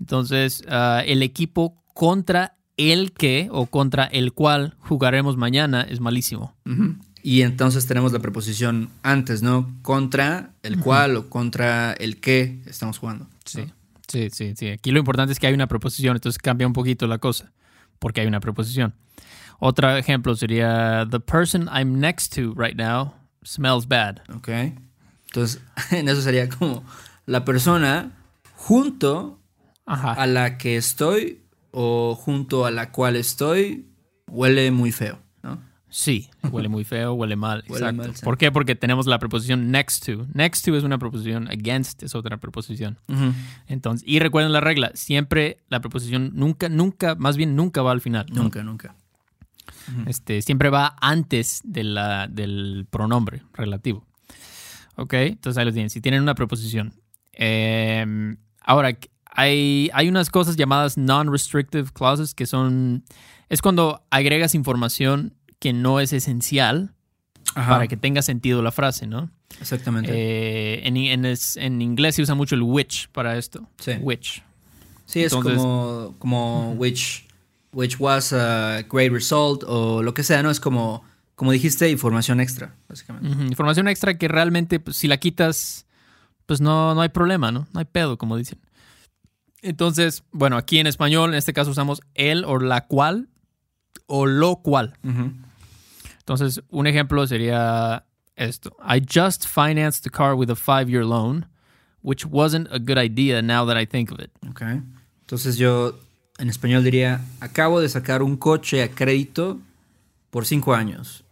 Entonces, 0.00 0.62
ah, 0.68 1.02
el 1.06 1.22
equipo 1.22 1.82
contra 1.94 2.56
el 2.76 3.12
que 3.12 3.48
o 3.50 3.66
contra 3.66 4.04
el 4.04 4.32
cual 4.32 4.76
jugaremos 4.80 5.36
mañana 5.36 5.82
es 5.82 6.00
malísimo. 6.00 6.56
Y 7.22 7.42
entonces 7.42 7.86
tenemos 7.86 8.12
la 8.12 8.20
preposición 8.20 8.90
antes, 9.02 9.42
¿no? 9.42 9.74
Contra 9.82 10.54
el 10.62 10.78
cual 10.78 11.16
o 11.16 11.28
contra 11.28 11.92
el 11.94 12.20
que 12.20 12.60
estamos 12.66 12.98
jugando. 12.98 13.26
Sí. 13.44 13.66
Sí, 14.06 14.28
sí, 14.32 14.54
sí. 14.56 14.68
Aquí 14.68 14.90
lo 14.90 15.00
importante 15.00 15.32
es 15.32 15.38
que 15.38 15.46
hay 15.46 15.54
una 15.54 15.66
preposición, 15.66 16.16
entonces 16.16 16.38
cambia 16.40 16.66
un 16.66 16.72
poquito 16.72 17.06
la 17.06 17.18
cosa, 17.18 17.52
porque 17.98 18.22
hay 18.22 18.26
una 18.26 18.40
preposición. 18.40 18.94
Otro 19.58 19.96
ejemplo 19.96 20.34
sería, 20.36 21.06
The 21.10 21.20
person 21.20 21.68
I'm 21.68 22.00
next 22.00 22.34
to 22.36 22.54
right 22.54 22.76
now 22.76 23.14
smells 23.42 23.86
bad. 23.86 24.20
Ok. 24.34 24.48
Entonces, 25.26 25.60
en 25.90 26.08
eso 26.08 26.22
sería 26.22 26.48
como 26.48 26.84
la 27.26 27.44
persona 27.44 28.12
junto 28.54 29.40
a 29.84 30.26
la 30.26 30.58
que 30.58 30.76
estoy 30.76 31.42
o 31.70 32.14
junto 32.14 32.66
a 32.66 32.70
la 32.70 32.92
cual 32.92 33.16
estoy 33.16 33.86
huele 34.30 34.70
muy 34.70 34.92
feo, 34.92 35.18
¿no? 35.42 35.62
Sí, 35.88 36.28
huele 36.50 36.68
muy 36.68 36.84
feo, 36.84 37.14
huele 37.14 37.36
mal. 37.36 37.64
exacto. 37.68 38.12
¿Por 38.22 38.36
qué? 38.36 38.52
Porque 38.52 38.74
tenemos 38.74 39.06
la 39.06 39.18
preposición 39.18 39.70
next 39.70 40.04
to. 40.04 40.26
Next 40.34 40.64
to 40.66 40.76
es 40.76 40.84
una 40.84 40.98
preposición, 40.98 41.48
against 41.48 42.02
es 42.02 42.14
otra 42.14 42.36
preposición. 42.36 42.98
Entonces, 43.66 44.06
y 44.06 44.18
recuerden 44.18 44.52
la 44.52 44.60
regla, 44.60 44.90
siempre 44.94 45.58
la 45.68 45.80
preposición 45.80 46.32
nunca, 46.34 46.68
nunca, 46.68 47.14
más 47.14 47.36
bien 47.36 47.56
nunca 47.56 47.82
va 47.82 47.92
al 47.92 48.00
final. 48.00 48.26
Nunca, 48.30 48.62
nunca. 48.62 48.94
Este, 50.06 50.42
siempre 50.42 50.70
va 50.70 50.96
antes 51.00 51.60
de 51.64 51.84
la, 51.84 52.26
del 52.28 52.86
pronombre 52.90 53.42
relativo. 53.52 54.06
Ok, 54.96 55.14
entonces 55.14 55.58
ahí 55.58 55.64
lo 55.64 55.72
tienen. 55.72 55.90
Si 55.90 56.00
tienen 56.00 56.22
una 56.22 56.34
preposición. 56.34 56.92
Em, 57.32 58.36
ahora, 58.60 58.98
hay, 59.26 59.90
hay 59.92 60.08
unas 60.08 60.30
cosas 60.30 60.56
llamadas 60.56 60.98
non-restrictive 60.98 61.90
clauses 61.92 62.34
que 62.34 62.46
son. 62.46 63.04
Es 63.48 63.62
cuando 63.62 64.04
agregas 64.10 64.54
información 64.54 65.34
que 65.60 65.72
no 65.72 66.00
es 66.00 66.12
esencial 66.12 66.94
para 67.54 67.86
que 67.86 67.96
tenga 67.96 68.22
sentido 68.22 68.62
la 68.62 68.72
frase, 68.72 69.06
¿no? 69.06 69.30
Exactamente. 69.60 70.10
Eh, 70.12 70.86
en, 70.86 70.96
en, 70.96 71.82
inglés 71.82 72.16
se 72.16 72.22
usa 72.22 72.34
mucho 72.34 72.54
el 72.54 72.62
which 72.62 73.08
para 73.10 73.38
esto. 73.38 73.68
Sí. 73.78 73.92
Which. 74.00 74.42
Sí, 75.06 75.22
es 75.22 75.32
como, 75.32 76.14
como 76.18 76.72
which, 76.72 77.26
which 77.78 78.00
was 78.00 78.32
a 78.32 78.82
great 78.88 79.12
result 79.12 79.62
o 79.64 80.02
lo 80.02 80.12
que 80.12 80.24
sea, 80.24 80.42
¿no? 80.42 80.50
Es 80.50 80.58
como, 80.58 81.04
como 81.36 81.52
dijiste, 81.52 81.88
información 81.88 82.40
extra, 82.40 82.74
básicamente. 82.88 83.44
Información 83.44 83.86
extra 83.86 84.18
que 84.18 84.26
realmente, 84.26 84.80
pues, 84.80 84.96
si 84.96 85.06
la 85.06 85.18
quitas, 85.18 85.86
pues 86.46 86.60
no, 86.60 86.96
no 86.96 87.02
hay 87.02 87.10
problema, 87.10 87.52
¿no? 87.52 87.68
No 87.72 87.78
hay 87.78 87.84
pedo, 87.84 88.18
como 88.18 88.36
dicen. 88.36 88.58
Entonces, 89.62 90.24
bueno, 90.32 90.56
aquí 90.56 90.80
en 90.80 90.88
español, 90.88 91.30
en 91.30 91.36
este 91.36 91.52
caso 91.52 91.70
usamos 91.70 92.00
el 92.14 92.44
o 92.44 92.58
la 92.58 92.88
cual 92.88 93.28
o 94.06 94.26
lo 94.26 94.56
cual. 94.56 94.94
Entonces, 96.18 96.60
un 96.70 96.88
ejemplo 96.88 97.28
sería 97.28 98.06
esto. 98.34 98.76
I 98.82 99.00
just 99.00 99.46
financed 99.46 100.02
the 100.02 100.10
car 100.10 100.34
with 100.34 100.50
a 100.50 100.56
five-year 100.56 101.04
loan, 101.04 101.46
which 102.02 102.26
wasn't 102.26 102.66
a 102.72 102.80
good 102.80 102.98
idea 102.98 103.40
now 103.40 103.64
that 103.64 103.80
I 103.80 103.86
think 103.86 104.10
of 104.10 104.18
it. 104.18 104.32
Okay. 104.50 104.82
Entonces 105.20 105.58
yo 105.58 106.00
en 106.38 106.48
español 106.48 106.84
diría, 106.84 107.20
acabo 107.40 107.80
de 107.80 107.88
sacar 107.88 108.22
un 108.22 108.36
coche 108.36 108.82
a 108.82 108.90
crédito 108.90 109.58
por 110.30 110.46
cinco 110.46 110.74
años. 110.74 111.24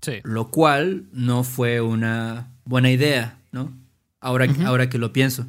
Sí. 0.00 0.14
Lo 0.24 0.48
cual 0.48 1.04
no 1.12 1.44
fue 1.44 1.80
una 1.80 2.48
buena 2.64 2.90
idea, 2.90 3.38
¿no? 3.52 3.72
Ahora, 4.20 4.46
ahora 4.66 4.88
que 4.88 4.98
lo 4.98 5.12
pienso. 5.12 5.46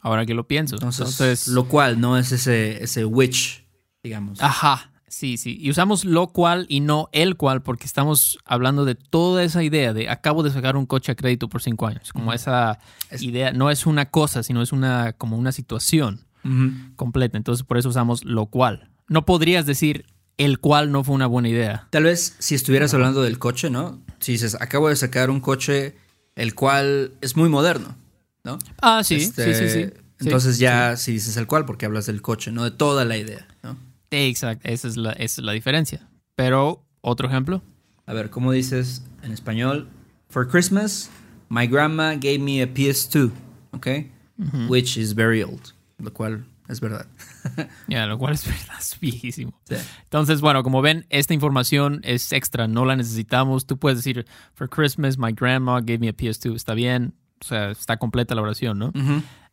Ahora 0.00 0.26
que 0.26 0.34
lo 0.34 0.46
pienso. 0.46 0.74
Entonces, 0.74 1.48
lo 1.48 1.68
cual 1.68 2.00
no 2.00 2.18
es 2.18 2.32
ese, 2.32 2.82
ese 2.82 3.04
which, 3.04 3.64
digamos. 4.02 4.42
Ajá. 4.42 4.90
Sí, 5.06 5.36
sí. 5.36 5.56
Y 5.60 5.70
usamos 5.70 6.04
lo 6.04 6.26
cual 6.26 6.66
y 6.68 6.80
no 6.80 7.08
el 7.12 7.36
cual 7.36 7.62
porque 7.62 7.86
estamos 7.86 8.36
hablando 8.44 8.84
de 8.84 8.96
toda 8.96 9.44
esa 9.44 9.62
idea 9.62 9.92
de 9.92 10.08
acabo 10.08 10.42
de 10.42 10.50
sacar 10.50 10.76
un 10.76 10.86
coche 10.86 11.12
a 11.12 11.14
crédito 11.14 11.48
por 11.48 11.62
cinco 11.62 11.86
años. 11.86 12.12
Como 12.12 12.32
esa 12.32 12.80
idea, 13.20 13.52
no 13.52 13.70
es 13.70 13.86
una 13.86 14.06
cosa, 14.10 14.42
sino 14.42 14.60
es 14.60 14.72
una 14.72 15.12
como 15.12 15.38
una 15.38 15.52
situación 15.52 16.26
completa. 16.96 17.36
Entonces 17.36 17.64
por 17.64 17.78
eso 17.78 17.88
usamos 17.88 18.24
lo 18.24 18.46
cual. 18.46 18.90
No 19.08 19.24
podrías 19.24 19.66
decir 19.66 20.06
el 20.36 20.58
cual 20.58 20.90
no 20.90 21.04
fue 21.04 21.14
una 21.14 21.26
buena 21.26 21.48
idea. 21.48 21.88
Tal 21.90 22.04
vez 22.04 22.36
si 22.38 22.54
estuvieras 22.54 22.92
hablando 22.94 23.22
del 23.22 23.38
coche, 23.38 23.70
¿no? 23.70 24.02
Si 24.18 24.32
dices 24.32 24.56
acabo 24.60 24.88
de 24.88 24.96
sacar 24.96 25.30
un 25.30 25.40
coche 25.40 25.96
el 26.34 26.54
cual 26.54 27.12
es 27.20 27.36
muy 27.36 27.48
moderno, 27.48 27.96
¿no? 28.42 28.58
Ah, 28.82 29.02
sí, 29.04 29.20
sí, 29.20 29.32
sí, 29.34 29.42
este, 29.42 29.68
sí. 29.70 30.00
Entonces 30.20 30.58
ya 30.58 30.96
si 30.96 31.12
dices 31.12 31.36
el 31.36 31.46
cual 31.46 31.64
porque 31.64 31.86
hablas 31.86 32.06
del 32.06 32.22
coche, 32.22 32.50
no 32.50 32.64
de 32.64 32.70
toda 32.70 33.04
la 33.04 33.16
idea, 33.16 33.46
¿no? 33.62 33.76
Exacto, 34.10 34.68
esa 34.68 34.88
es, 34.88 34.96
la, 34.96 35.12
esa 35.12 35.40
es 35.40 35.44
la 35.44 35.52
diferencia. 35.52 36.08
Pero, 36.36 36.84
otro 37.00 37.28
ejemplo. 37.28 37.62
A 38.06 38.12
ver, 38.12 38.30
¿cómo 38.30 38.52
dices 38.52 39.02
en 39.22 39.32
español? 39.32 39.88
For 40.28 40.48
Christmas, 40.48 41.10
my 41.48 41.66
grandma 41.66 42.14
gave 42.14 42.38
me 42.38 42.62
a 42.62 42.72
PS2, 42.72 43.30
¿ok? 43.72 43.86
Which 44.68 44.96
is 44.96 45.14
very 45.14 45.42
old, 45.42 45.72
lo 45.98 46.12
cual 46.12 46.46
es 46.68 46.80
verdad. 46.80 47.06
Ya, 47.88 48.06
lo 48.06 48.18
cual 48.18 48.34
es 48.34 48.46
verdad, 48.46 48.78
es 48.78 48.98
viejísimo. 48.98 49.60
Entonces, 50.04 50.40
bueno, 50.40 50.62
como 50.62 50.82
ven, 50.82 51.06
esta 51.10 51.34
información 51.34 52.00
es 52.04 52.32
extra, 52.32 52.66
no 52.66 52.84
la 52.84 52.96
necesitamos. 52.96 53.66
Tú 53.66 53.78
puedes 53.78 53.98
decir, 53.98 54.26
for 54.54 54.68
Christmas, 54.68 55.18
my 55.18 55.32
grandma 55.32 55.80
gave 55.80 55.98
me 55.98 56.08
a 56.08 56.16
PS2, 56.16 56.54
está 56.54 56.74
bien, 56.74 57.14
o 57.40 57.44
sea, 57.44 57.70
está 57.70 57.98
completa 57.98 58.34
la 58.34 58.42
oración, 58.42 58.78
¿no? 58.78 58.92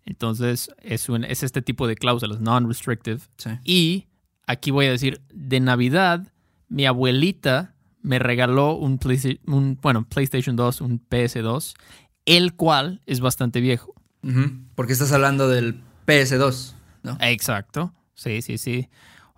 Entonces, 0.06 0.70
es, 0.82 1.10
un, 1.10 1.24
es 1.24 1.44
este 1.44 1.62
tipo 1.62 1.88
de 1.88 1.96
cláusulas, 1.96 2.40
non-restrictive. 2.40 3.22
Y 3.64 4.08
aquí 4.48 4.72
voy 4.72 4.86
a 4.86 4.92
decir, 4.92 5.22
de 5.34 5.60
Navidad, 5.60 6.28
mi 6.70 6.86
abuelita 6.86 7.76
me 8.02 8.18
regaló 8.18 8.76
un, 8.76 8.98
PlayStation, 8.98 9.78
bueno, 9.82 10.08
PlayStation 10.08 10.56
2, 10.56 10.82
un 10.82 11.02
PS2, 11.08 11.76
el 12.26 12.56
cual 12.56 13.02
es 13.06 13.20
bastante 13.20 13.60
viejo. 13.62 13.94
Porque 14.76 14.94
estás 14.94 15.12
hablando 15.12 15.48
del 15.50 15.82
PS2, 16.12 16.74
¿no? 17.04 17.18
Exacto. 17.22 17.94
Sí, 18.14 18.42
sí, 18.42 18.58
sí. 18.58 18.90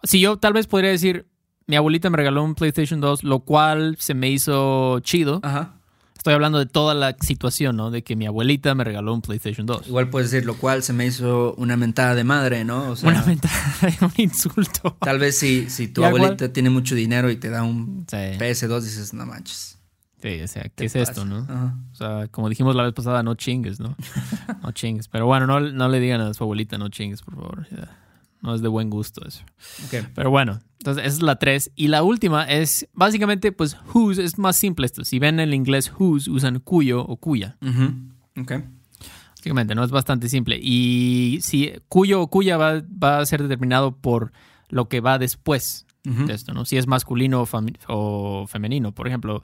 Si 0.04 0.20
yo 0.20 0.38
tal 0.38 0.54
vez 0.54 0.68
podría 0.68 0.92
decir, 0.92 1.28
mi 1.68 1.76
abuelita 1.76 2.10
me 2.10 2.18
regaló 2.18 2.44
un 2.44 2.56
PlayStation 2.56 3.00
2, 3.00 3.24
lo 3.24 3.40
cual 3.42 3.96
se 4.00 4.14
me 4.14 4.30
hizo 4.30 5.00
chido. 5.00 5.40
Ajá. 5.44 5.80
Estoy 6.18 6.36
hablando 6.36 6.58
de 6.60 6.66
toda 6.66 6.94
la 6.94 7.18
situación, 7.20 7.76
¿no? 7.76 7.92
De 7.92 8.02
que 8.02 8.16
mi 8.16 8.26
abuelita 8.26 8.74
me 8.76 8.86
regaló 8.86 9.14
un 9.14 9.22
PlayStation 9.22 9.66
2. 9.66 9.88
Igual 9.88 10.10
puedes 10.10 10.32
decir, 10.32 10.46
lo 10.46 10.56
cual 10.56 10.82
se 10.82 10.94
me 10.94 11.06
hizo 11.06 11.54
una 11.56 11.76
mentada 11.76 12.16
de 12.16 12.24
madre, 12.24 12.64
¿no? 12.64 12.96
una 13.04 13.24
mentada, 13.26 13.54
un 14.02 14.14
insulto. 14.18 14.96
Tal 15.02 15.20
vez 15.20 15.38
si, 15.38 15.70
si 15.70 15.90
tu 15.90 16.04
abuelita 16.04 16.54
tiene 16.54 16.70
mucho 16.70 16.96
dinero 16.96 17.30
y 17.30 17.36
te 17.36 17.50
da 17.50 17.64
un 17.64 18.06
PS2, 18.08 18.82
dices, 18.82 19.14
no 19.14 19.26
manches. 19.26 19.80
Sí, 20.24 20.42
o 20.42 20.48
sea, 20.48 20.72
¿qué 20.74 20.86
es 20.86 20.96
esto, 20.96 21.26
no? 21.26 21.46
O 21.92 21.96
sea, 21.96 22.30
como 22.30 22.48
dijimos 22.48 22.78
la 22.78 22.84
vez 22.84 22.94
pasada, 22.94 23.24
no 23.24 23.36
chingues, 23.36 23.82
¿no? 23.82 23.94
no 24.64 24.72
chingues. 24.72 25.10
Pero 25.10 25.26
bueno, 25.26 25.48
no, 25.48 25.60
no 25.60 25.90
le 25.90 26.00
digan 26.00 26.22
a 26.22 26.34
su 26.34 26.46
abuelita, 26.46 26.78
no 26.78 26.88
chingues, 26.88 27.22
por 27.22 27.36
favor. 27.36 27.68
No 28.40 28.56
es 28.56 28.62
de 28.62 28.70
buen 28.70 28.90
gusto 28.90 29.28
eso. 29.28 29.44
Pero 30.16 30.30
bueno, 30.30 30.62
entonces 30.80 31.06
esa 31.06 31.18
es 31.18 31.24
la 31.24 31.36
3. 31.36 31.74
Y 31.76 31.90
la 31.90 32.04
última 32.04 32.46
es 32.46 32.88
básicamente, 32.94 33.52
pues, 33.52 33.76
whose 33.94 34.24
es 34.24 34.40
más 34.40 34.56
simple 34.56 34.86
esto. 34.86 35.04
Si 35.04 35.20
ven 35.20 35.42
el 35.42 35.54
inglés 35.54 35.92
whose, 35.92 36.32
usan 36.32 36.60
cuyo 36.60 37.02
o 37.06 37.18
cuya. 37.18 37.58
Ok. 38.40 38.54
Básicamente, 39.32 39.76
¿no? 39.76 39.84
Es 39.84 39.92
bastante 39.92 40.30
simple. 40.30 40.58
Y 40.62 41.40
si 41.42 41.74
cuyo 41.90 42.22
o 42.22 42.28
cuya 42.30 42.56
va, 42.56 43.20
a 43.20 43.26
ser 43.26 43.42
determinado 43.42 43.98
por 43.98 44.32
lo 44.70 44.88
que 44.88 45.02
va 45.02 45.20
después 45.20 45.86
de 46.06 46.34
esto, 46.34 46.54
¿no? 46.54 46.64
Si 46.64 46.78
es 46.78 46.88
masculino 46.88 47.46
o, 47.88 48.48
femenino. 48.48 48.94
Por 48.94 49.08
ejemplo, 49.08 49.42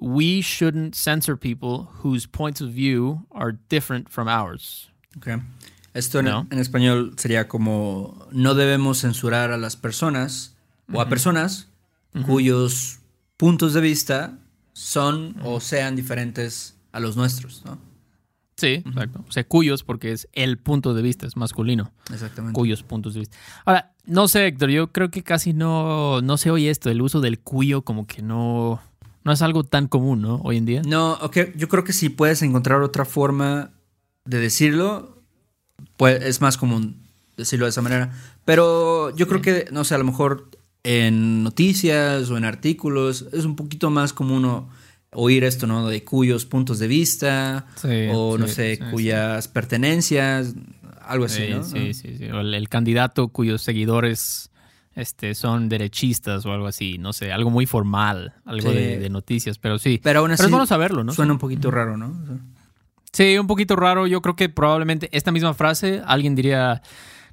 we 0.00 0.40
shouldn't 0.40 0.94
censor 0.94 1.36
people 1.36 1.88
whose 2.02 2.26
points 2.26 2.60
of 2.60 2.70
view 2.70 3.26
are 3.30 3.52
different 3.68 4.08
from 4.08 4.28
ours. 4.28 4.90
Okay. 5.18 5.36
Esto 5.92 6.20
en, 6.20 6.58
español 6.58 7.14
sería 7.18 7.48
como 7.48 8.28
no 8.30 8.54
debemos 8.54 9.00
censurar 9.00 9.50
a 9.50 9.56
las 9.56 9.74
personas 9.76 10.54
o 10.92 11.00
a 11.00 11.08
personas 11.08 11.68
cuyos 12.26 13.00
puntos 13.36 13.74
de 13.74 13.80
vista 13.80 14.38
son 14.72 15.36
o 15.42 15.60
sean 15.60 15.96
diferentes 15.96 16.76
a 16.92 17.00
los 17.00 17.16
nuestros, 17.16 17.64
¿no? 17.64 17.78
Sí, 18.56 18.82
exacto. 18.86 19.24
O 19.26 19.32
sea, 19.32 19.42
cuyos 19.42 19.82
porque 19.82 20.12
es 20.12 20.28
el 20.32 20.58
punto 20.58 20.92
de 20.92 21.02
vista, 21.02 21.26
es 21.26 21.36
masculino. 21.36 21.92
Exactamente. 22.12 22.54
Cuyos 22.54 22.82
puntos 22.82 23.14
de 23.14 23.20
vista. 23.20 23.36
Ahora, 23.64 23.94
no 24.04 24.28
sé, 24.28 24.46
Héctor, 24.46 24.68
yo 24.68 24.92
creo 24.92 25.10
que 25.10 25.22
casi 25.22 25.54
no, 25.54 26.20
no 26.20 26.36
se 26.36 26.50
oye 26.50 26.68
esto, 26.68 26.90
el 26.90 27.00
uso 27.00 27.20
del 27.20 27.40
cuyo 27.40 27.82
como 27.82 28.06
que 28.06 28.20
no, 28.20 28.80
no 29.30 29.34
es 29.34 29.42
algo 29.42 29.62
tan 29.62 29.86
común, 29.86 30.22
¿no? 30.22 30.40
Hoy 30.42 30.56
en 30.56 30.66
día. 30.66 30.82
No, 30.84 31.12
ok, 31.12 31.54
yo 31.54 31.68
creo 31.68 31.84
que 31.84 31.92
si 31.92 32.08
puedes 32.08 32.42
encontrar 32.42 32.82
otra 32.82 33.04
forma 33.04 33.70
de 34.24 34.40
decirlo, 34.40 35.22
pues 35.96 36.20
es 36.24 36.40
más 36.40 36.56
común 36.56 36.96
decirlo 37.36 37.66
de 37.66 37.70
esa 37.70 37.80
manera. 37.80 38.10
Pero 38.44 39.14
yo 39.14 39.28
creo 39.28 39.40
que, 39.40 39.68
no 39.70 39.84
sé, 39.84 39.94
a 39.94 39.98
lo 39.98 40.04
mejor 40.04 40.50
en 40.82 41.44
noticias 41.44 42.28
o 42.28 42.36
en 42.36 42.44
artículos 42.44 43.26
es 43.32 43.44
un 43.44 43.54
poquito 43.54 43.88
más 43.88 44.12
común 44.12 44.66
oír 45.12 45.44
esto, 45.44 45.68
¿no? 45.68 45.86
De 45.88 46.02
cuyos 46.02 46.44
puntos 46.44 46.80
de 46.80 46.88
vista 46.88 47.66
o, 48.12 48.36
no 48.36 48.48
sé, 48.48 48.80
cuyas 48.90 49.46
pertenencias, 49.46 50.54
algo 51.02 51.26
así, 51.26 51.50
¿no? 51.50 51.62
Sí, 51.62 51.94
sí, 51.94 52.16
sí. 52.18 52.24
el, 52.24 52.68
candidato 52.68 53.28
cuyos 53.28 53.62
seguidores 53.62 54.49
este, 55.00 55.34
son 55.34 55.68
derechistas 55.68 56.46
o 56.46 56.52
algo 56.52 56.66
así, 56.66 56.98
no 56.98 57.12
sé, 57.12 57.32
algo 57.32 57.50
muy 57.50 57.66
formal, 57.66 58.34
algo 58.44 58.70
Sí. 58.70 58.76
de, 58.76 58.98
de 58.98 59.10
noticias, 59.10 59.58
pero 59.58 59.78
sí. 59.78 60.00
Pero 60.02 60.20
aún 60.20 60.30
así 60.30 60.38
Pero 60.38 60.46
es 60.48 60.50
bueno 60.52 60.66
saberlo, 60.66 61.02
¿no? 61.04 61.12
suena 61.12 61.32
un 61.32 61.38
poquito 61.38 61.70
raro, 61.70 61.96
¿no? 61.96 62.06
O 62.08 62.26
sea, 62.26 62.36
Sí, 63.12 63.36
un 63.38 63.48
poquito 63.48 63.74
raro. 63.74 64.06
Yo 64.06 64.22
creo 64.22 64.36
que 64.36 64.48
probablemente 64.48 65.08
esta 65.12 65.32
misma 65.32 65.52
frase 65.52 66.00
alguien 66.06 66.36
diría, 66.36 66.80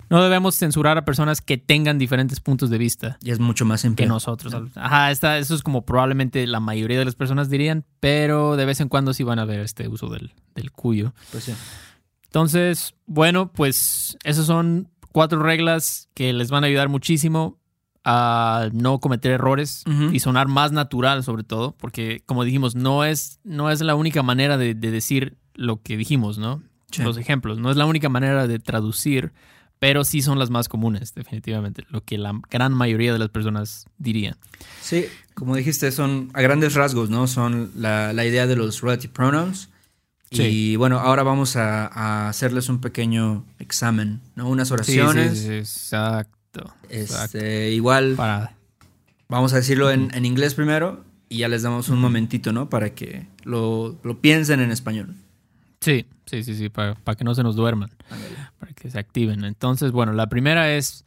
no 0.09 0.24
debemos 0.24 0.55
censurar 0.55 0.97
a 0.97 1.05
personas 1.05 1.39
que 1.39 1.59
tengan 1.59 2.00
diferentes 2.00 2.39
puntos 2.39 2.71
de 2.71 2.79
vista 2.79 3.19
y 3.21 3.29
es 3.29 3.39
mucho 3.39 3.63
más 3.63 3.81
simple. 3.81 4.03
que 4.05 4.09
nosotros. 4.09 4.55
Ajá, 4.74 5.12
esta, 5.12 5.38
eso 5.38 5.53
es 5.53 5.62
como 5.62 5.86
probablemente 5.86 6.47
la 6.47 6.59
mayoría 6.59 6.97
de 6.97 7.05
las 7.05 7.13
personas 7.13 7.51
dirían, 7.51 7.86
pero 8.00 8.55
de 8.55 8.65
vez 8.65 8.79
en 8.81 8.89
cuando 8.89 9.13
sí 9.13 9.21
van 9.24 9.38
a 9.38 9.45
ver 9.45 9.59
este 9.59 9.88
uso 9.88 10.09
del, 10.09 10.31
del 10.55 10.71
cuyo. 10.71 11.13
Pues 11.31 11.43
sí. 11.43 11.53
Entonces, 12.24 12.95
bueno, 13.05 13.51
pues 13.51 14.17
esas 14.24 14.45
son 14.47 14.89
cuatro 15.17 15.41
reglas 15.41 16.09
que 16.13 16.31
les 16.31 16.51
van 16.51 16.63
a 16.63 16.67
ayudar 16.67 16.89
muchísimo 16.89 17.57
a 18.05 18.69
no 18.71 19.00
cometer 19.00 19.31
errores 19.31 19.83
Ujú. 19.88 20.13
y 20.13 20.19
sonar 20.19 20.47
más 20.47 20.71
natural 20.71 21.24
sobre 21.24 21.43
todo, 21.43 21.75
porque 21.75 22.21
como 22.27 22.43
dijimos, 22.43 22.75
no 22.75 23.03
es, 23.03 23.39
no 23.43 23.71
es 23.71 23.81
la 23.81 23.95
única 23.95 24.21
manera 24.21 24.59
de, 24.59 24.75
de 24.75 24.91
decir 24.91 25.39
lo 25.55 25.81
que 25.81 25.97
dijimos, 25.97 26.38
¿no? 26.38 26.62
Sí. 26.91 27.01
Los 27.01 27.17
ejemplos, 27.17 27.57
no 27.57 27.71
es 27.71 27.77
la 27.77 27.88
única 27.88 28.09
manera 28.09 28.45
de 28.45 28.59
traducir, 28.59 29.33
pero 29.79 30.03
sí 30.03 30.21
son 30.21 30.38
las 30.38 30.51
más 30.51 30.69
comunes, 30.69 31.15
definitivamente, 31.15 31.83
lo 31.89 32.03
que 32.03 32.19
la 32.19 32.39
gran 32.51 32.75
mayoría 32.75 33.12
de 33.12 33.17
las 33.17 33.29
personas 33.29 33.88
dirían. 33.97 34.36
Sí, 34.83 35.05
como 35.33 35.55
dijiste, 35.55 35.91
son 35.91 36.29
a 36.36 36.41
grandes 36.41 36.75
rasgos, 36.75 37.09
¿no? 37.09 37.25
Son 37.25 37.71
la, 37.75 38.13
la 38.13 38.24
idea 38.24 38.45
de 38.45 38.55
los 38.55 38.81
relative 38.83 39.12
pronouns. 39.12 39.71
Sí. 40.31 40.43
Y 40.43 40.75
bueno, 40.75 41.00
ahora 41.00 41.24
vamos 41.24 41.55
a, 41.55 41.88
a 41.88 42.29
hacerles 42.29 42.69
un 42.69 42.81
pequeño 42.81 43.46
examen, 43.60 44.19
¿no? 44.36 44.50
Unas 44.50 44.72
oraciones. 44.72 45.38
sí, 45.39 45.46
sí, 45.48 45.53
exacto. 45.53 46.74
exacto. 46.89 47.38
Este, 47.38 47.72
igual, 47.72 48.15
Para, 48.15 48.55
vamos 49.29 49.53
a 49.53 49.57
decirlo 49.57 49.89
en, 49.91 50.12
en 50.13 50.25
inglés 50.25 50.53
primero 50.53 51.05
y 51.29 51.39
ya 51.39 51.48
les 51.48 51.62
damos 51.62 51.89
un 51.89 52.00
momentito, 52.00 52.51
¿no? 52.51 52.69
Para 52.69 52.91
que 52.91 53.27
lo, 53.43 53.98
lo 54.03 54.19
piensen 54.19 54.60
en 54.60 54.72
español. 54.72 55.15
sí, 55.79 56.05
sí, 56.25 56.43
sí, 56.43 56.55
sí, 56.55 56.69
para, 56.69 56.96
para 56.96 57.15
que 57.15 57.24
no 57.24 57.34
se 57.36 57.43
nos 57.43 57.55
duerman. 57.55 57.91
Para 58.60 58.74
que 58.74 58.89
se 58.89 59.00
activen. 59.00 59.43
Entonces, 59.46 59.91
bueno, 59.91 60.13
la 60.13 60.27
primera 60.27 60.74
es 60.74 61.05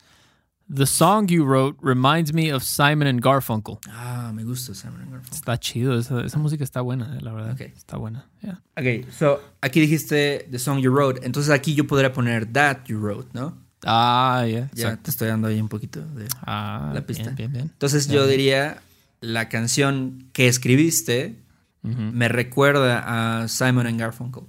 The 0.72 0.86
song 0.86 1.28
you 1.28 1.44
wrote 1.44 1.76
reminds 1.82 2.32
me 2.32 2.50
of 2.52 2.62
Simon 2.62 3.08
and 3.08 3.20
Garfunkel. 3.20 3.78
Ah, 3.88 4.30
me 4.32 4.44
gusta 4.44 4.72
Simon 4.74 5.00
and 5.02 5.12
Garfunkel. 5.12 5.34
Está 5.34 5.58
chido, 5.58 5.98
esa, 5.98 6.20
esa 6.24 6.38
música 6.38 6.62
está 6.62 6.80
buena, 6.80 7.16
eh, 7.16 7.20
la 7.22 7.32
verdad. 7.32 7.52
Ok. 7.54 7.60
Está 7.76 7.96
buena. 7.96 8.26
yeah. 8.40 8.60
Ok, 8.76 9.10
so 9.10 9.40
aquí 9.60 9.80
dijiste 9.80 10.46
the 10.50 10.58
song 10.58 10.78
you 10.78 10.92
wrote. 10.92 11.24
Entonces 11.24 11.50
aquí 11.50 11.74
yo 11.74 11.86
podría 11.86 12.12
poner 12.12 12.46
that 12.52 12.84
you 12.86 12.98
wrote, 12.98 13.28
¿no? 13.32 13.58
Ah, 13.84 14.44
yeah. 14.46 14.70
Ya 14.74 14.84
exacto. 14.84 15.02
te 15.04 15.10
estoy 15.10 15.28
dando 15.28 15.48
ahí 15.48 15.60
un 15.60 15.68
poquito 15.68 16.00
de. 16.02 16.28
Ah, 16.42 16.92
La 16.94 17.00
pista. 17.00 17.24
Bien, 17.24 17.34
bien, 17.36 17.52
bien. 17.52 17.64
Entonces 17.72 18.06
yo 18.06 18.26
diría 18.28 18.80
la 19.20 19.48
canción 19.48 20.28
que 20.32 20.46
escribiste 20.46 21.36
me 21.82 22.28
recuerda 22.28 23.42
a 23.42 23.48
Simon 23.48 23.86
and 23.86 23.98
Garfunkel. 23.98 24.44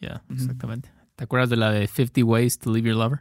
yeah, 0.00 0.22
exactamente. 0.30 0.90
¿Te 1.14 1.24
acuerdas 1.24 1.50
de 1.50 1.56
la 1.56 1.70
de 1.70 1.86
50 1.86 2.24
Ways 2.24 2.58
to 2.58 2.72
Leave 2.72 2.88
Your 2.88 2.96
Lover? 2.96 3.20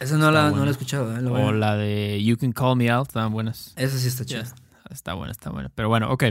Esa 0.00 0.16
no 0.16 0.30
la, 0.30 0.50
no 0.50 0.58
la 0.58 0.66
he 0.68 0.70
escuchado, 0.70 1.16
¿eh? 1.16 1.20
La 1.22 1.30
O 1.30 1.52
la 1.52 1.76
de 1.76 2.22
You 2.22 2.36
Can 2.36 2.52
Call 2.52 2.76
Me 2.76 2.88
Out, 2.90 3.08
estaban 3.08 3.32
buenas. 3.32 3.72
Esa 3.76 3.98
sí 3.98 4.06
está 4.08 4.24
chida. 4.24 4.44
Yeah, 4.44 4.54
Está 4.90 5.14
buena, 5.14 5.32
está 5.32 5.50
buena. 5.50 5.70
Pero 5.74 5.88
bueno, 5.88 6.10
ok. 6.12 6.24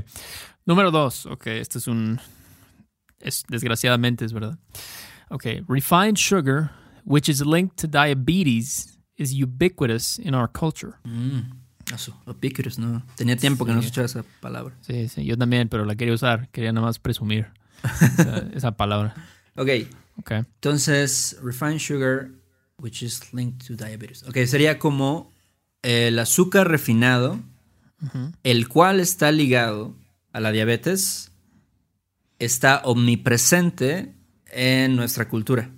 Número 0.65 0.89
dos. 0.89 1.25
Ok, 1.25 1.47
este 1.47 1.77
es 1.77 1.88
un. 1.88 2.19
Es, 3.19 3.43
desgraciadamente 3.50 4.25
es 4.25 4.33
verdad. 4.33 4.57
Ok. 5.29 5.45
Refined 5.67 6.17
sugar, 6.17 6.71
which 7.05 7.29
is 7.29 7.45
linked 7.45 7.75
to 7.77 7.88
diabetes, 7.88 8.97
is 9.17 9.31
ubiquitous 9.33 10.17
in 10.19 10.33
our 10.33 10.50
culture. 10.51 10.93
Mm, 11.03 11.41
eso, 11.93 12.17
ubiquitous, 12.25 12.79
¿no? 12.79 13.03
Tenía 13.15 13.36
tiempo 13.36 13.65
que 13.65 13.74
no 13.74 13.81
Sí. 13.81 13.88
escuchaba 13.88 14.05
esa 14.05 14.24
palabra. 14.41 14.75
Sí, 14.81 15.07
sí, 15.09 15.25
yo 15.25 15.38
también, 15.38 15.67
pero 15.69 15.86
la 15.86 15.95
quería 15.95 16.13
usar. 16.13 16.50
Quería 16.50 16.71
nada 16.71 16.86
más 16.88 17.00
presumir 17.00 17.47
esa, 18.17 18.38
esa 18.53 18.71
palabra. 18.71 19.13
Ok, 19.56 19.69
Ok. 20.19 20.32
entonces, 20.32 21.38
refined 21.43 21.80
sugar, 21.80 22.30
which 22.80 23.04
is 23.04 23.34
linked 23.34 23.68
to 23.68 23.76
diabetes. 23.76 24.24
Ok, 24.24 24.38
sería 24.46 24.80
como 24.80 25.32
el 25.82 26.20
azúcar 26.20 26.70
refinado, 26.70 27.40
el 28.44 28.68
cual 28.68 29.00
está 29.00 29.32
ligado 29.32 29.96
a 30.32 30.40
la 30.40 30.52
diabetes, 30.52 31.32
está 32.40 32.82
omnipresente 32.84 34.13
en 34.52 34.96
nuestra 34.96 35.28
cultura. 35.30 35.72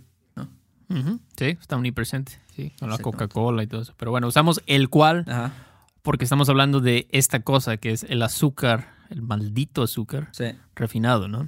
Sí, 1.37 1.45
está 1.61 1.75
omnipresente. 1.75 2.39
Sí, 2.55 2.73
con 2.79 2.89
la. 2.89 2.97
Coca-Cola 2.97 3.61
y 3.63 3.67
todo 3.67 3.81
eso. 3.81 3.93
Pero 3.95 4.11
bueno, 4.11 4.27
usamos 4.27 4.61
el 4.65 4.89
cual 4.89 5.23
Ajá, 5.27 5.53
porque 6.01 6.23
estamos 6.23 6.49
hablando 6.49 6.79
de 6.79 7.07
esta 7.11 7.41
cosa 7.41 7.77
que 7.77 7.91
es 7.91 8.03
el 8.03 8.21
azúcar, 8.21 8.95
el 9.09 9.21
maldito 9.21 9.83
azúcar 9.83 10.29
sí. 10.31 10.45
refinado, 10.75 11.27
¿no? 11.27 11.47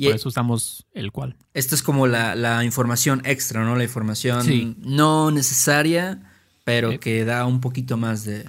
Y 0.00 0.06
Por 0.06 0.14
eso 0.16 0.28
usamos 0.28 0.86
el 0.94 1.12
cual. 1.12 1.36
esta 1.54 1.74
es 1.74 1.82
como 1.82 2.06
la, 2.06 2.34
la 2.34 2.64
información 2.64 3.20
extra, 3.24 3.64
¿no? 3.64 3.76
La 3.76 3.84
información 3.84 4.42
Sí. 4.44 4.74
no 4.78 5.30
necesaria, 5.30 6.22
pero 6.64 6.92
Sí. 6.92 6.98
que 6.98 7.24
da 7.24 7.44
un 7.46 7.60
poquito 7.60 7.96
más 7.96 8.24
de 8.24 8.46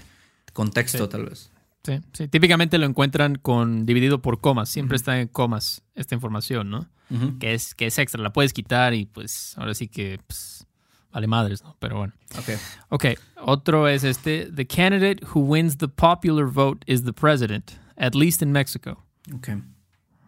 contexto, 0.54 1.06
Sí. 1.06 1.10
tal 1.10 1.26
vez. 1.26 1.52
Sí, 1.84 2.00
sí. 2.14 2.28
Típicamente 2.28 2.78
lo 2.78 2.86
encuentran 2.86 3.36
con 3.36 3.86
dividido 3.86 4.22
por 4.22 4.40
comas. 4.40 4.70
Siempre 4.70 4.96
está 4.98 5.20
en 5.20 5.28
comas 5.28 5.82
esta 5.96 6.16
información, 6.16 6.70
¿no? 6.70 6.88
Que 7.40 7.54
es, 7.54 7.76
que 7.76 7.88
es 7.88 7.98
extra. 8.00 8.22
La 8.22 8.32
puedes 8.32 8.54
quitar 8.54 8.94
y 8.94 9.06
pues 9.06 9.58
ahora 9.58 9.74
sí 9.74 9.90
que 9.90 10.20
pues, 10.28 10.66
vale 11.12 11.28
madres, 11.28 11.62
¿no? 11.64 11.76
Pero 11.80 11.98
bueno. 11.98 12.14
Ok. 12.38 12.50
Ok, 12.90 13.06
otro 13.44 13.90
es 13.90 14.06
este. 14.06 14.50
The 14.56 14.66
candidate 14.66 15.26
who 15.26 15.42
wins 15.42 15.78
the 15.78 15.90
popular 15.90 16.46
vote 16.46 16.86
is 16.86 17.04
the 17.04 17.12
president, 17.12 17.72
at 17.98 18.16
least 18.16 18.42
in 18.42 18.54
Mexico. 18.54 19.04
Ok. 19.36 19.50
At 19.50 19.60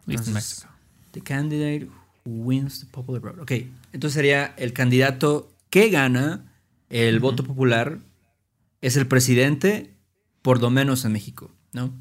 least 0.07 0.27
in 0.27 0.33
Mexico. 0.33 0.67
The 1.13 1.21
candidate 1.21 1.87
who 2.25 2.43
wins 2.43 2.81
the 2.81 2.85
popular 2.87 3.21
vote. 3.21 3.41
Ok. 3.41 3.51
Entonces 3.93 4.13
sería 4.13 4.53
el 4.57 4.73
candidato 4.73 5.51
que 5.69 5.89
gana 5.89 6.53
el 6.89 7.19
voto 7.19 7.43
popular 7.43 7.99
es 8.81 8.97
el 8.97 9.07
presidente, 9.07 9.95
por 10.41 10.61
lo 10.61 10.69
menos 10.69 11.05
en 11.05 11.13
México, 11.13 11.49
¿no? 11.71 11.91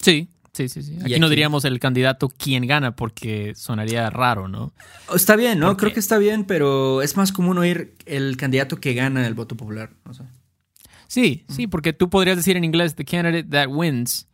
Sí, 0.00 0.28
sí, 0.52 0.68
sí, 0.68 0.82
sí. 0.82 0.98
Aquí, 1.02 1.18
no 1.18 1.28
diríamos 1.28 1.64
el 1.64 1.80
candidato 1.80 2.28
quien 2.28 2.66
gana 2.66 2.94
porque 2.94 3.54
sonaría 3.56 4.10
raro, 4.10 4.46
¿no? 4.46 4.72
Oh, 5.08 5.16
Está 5.16 5.34
bien, 5.34 5.58
¿no? 5.58 5.68
¿Por 5.68 5.76
Creo 5.78 5.92
que 5.94 6.00
está 6.00 6.18
bien, 6.18 6.44
pero 6.44 7.02
es 7.02 7.16
más 7.16 7.32
común 7.32 7.58
oír 7.58 7.94
el 8.06 8.36
candidato 8.36 8.78
que 8.78 8.94
gana 8.94 9.26
el 9.26 9.34
voto 9.34 9.56
popular. 9.56 9.90
o 10.04 10.14
sea. 10.14 10.26
Sí, 11.08 11.44
sí, 11.48 11.66
porque 11.66 11.92
tú 11.92 12.10
podrías 12.10 12.36
decir 12.36 12.56
en 12.56 12.64
inglés 12.64 12.94
the 12.94 13.04
candidate 13.04 13.48
that 13.48 13.68
wins. 13.68 14.27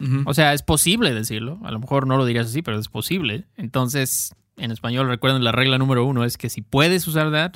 Ujú. 0.00 0.22
O 0.26 0.34
sea, 0.34 0.52
es 0.54 0.62
posible 0.62 1.12
decirlo. 1.12 1.58
A 1.64 1.70
lo 1.70 1.78
mejor 1.80 2.06
no 2.06 2.16
lo 2.16 2.24
dirías 2.24 2.46
así, 2.46 2.62
pero 2.62 2.78
es 2.78 2.88
posible. 2.88 3.46
Entonces, 3.56 4.34
en 4.56 4.70
español, 4.70 5.08
recuerden 5.08 5.42
la 5.44 5.52
regla 5.52 5.78
número 5.78 6.04
uno 6.04 6.24
es 6.24 6.36
que 6.38 6.50
si 6.50 6.62
puedes 6.62 7.06
usar 7.08 7.30
that, 7.32 7.54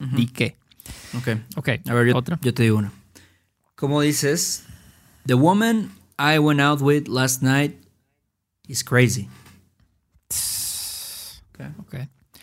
Ujú. 0.00 0.16
di 0.16 0.26
qué. 0.26 0.56
Ok. 1.16 1.28
Ok, 1.56 1.68
A 1.88 1.94
ver, 1.94 2.08
yo, 2.08 2.16
otra. 2.16 2.38
yo 2.42 2.52
te 2.54 2.62
digo 2.64 2.78
una. 2.78 2.92
¿Cómo 3.74 4.00
dices? 4.00 4.64
The 5.26 5.34
woman 5.34 5.90
I 6.18 6.38
went 6.38 6.60
out 6.60 6.80
with 6.80 7.08
last 7.08 7.42
night 7.42 7.74
is 8.68 8.82
crazy. 8.84 9.28
Ok. 11.52 11.60
Ok. 11.78 11.94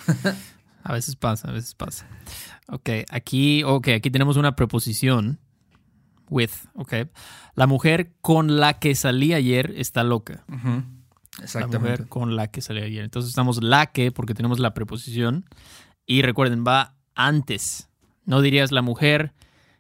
a 0.84 0.94
veces 0.94 1.16
pasa, 1.16 1.50
a 1.50 1.52
veces 1.52 1.76
pasa. 1.76 2.08
Ok, 2.68 2.90
aquí, 3.10 3.64
ok, 3.64 3.90
aquí 3.90 4.10
tenemos 4.10 4.38
una 4.38 4.56
preposición. 4.56 5.40
With, 6.32 6.50
ok. 6.76 6.94
La 7.56 7.68
mujer 7.68 8.14
con 8.22 8.58
la 8.60 8.80
que 8.80 8.96
salí 8.96 9.34
ayer 9.34 9.74
está 9.78 10.04
loca. 10.04 10.44
Ujú. 10.48 10.68
La 11.38 11.44
Exactamente. 11.44 11.80
mujer 11.80 12.08
con 12.08 12.36
la 12.36 12.48
que 12.48 12.62
salí 12.62 12.82
ayer. 12.82 13.04
Entonces 13.04 13.30
estamos 13.30 13.62
la 13.62 13.88
que 13.88 14.12
porque 14.12 14.34
tenemos 14.34 14.58
la 14.60 14.74
preposición. 14.74 15.46
Y 16.06 16.22
recuerden, 16.24 16.64
va 16.66 16.96
antes. 17.16 17.90
No 18.26 18.42
dirías 18.42 18.72
la 18.72 18.82
mujer 18.82 19.34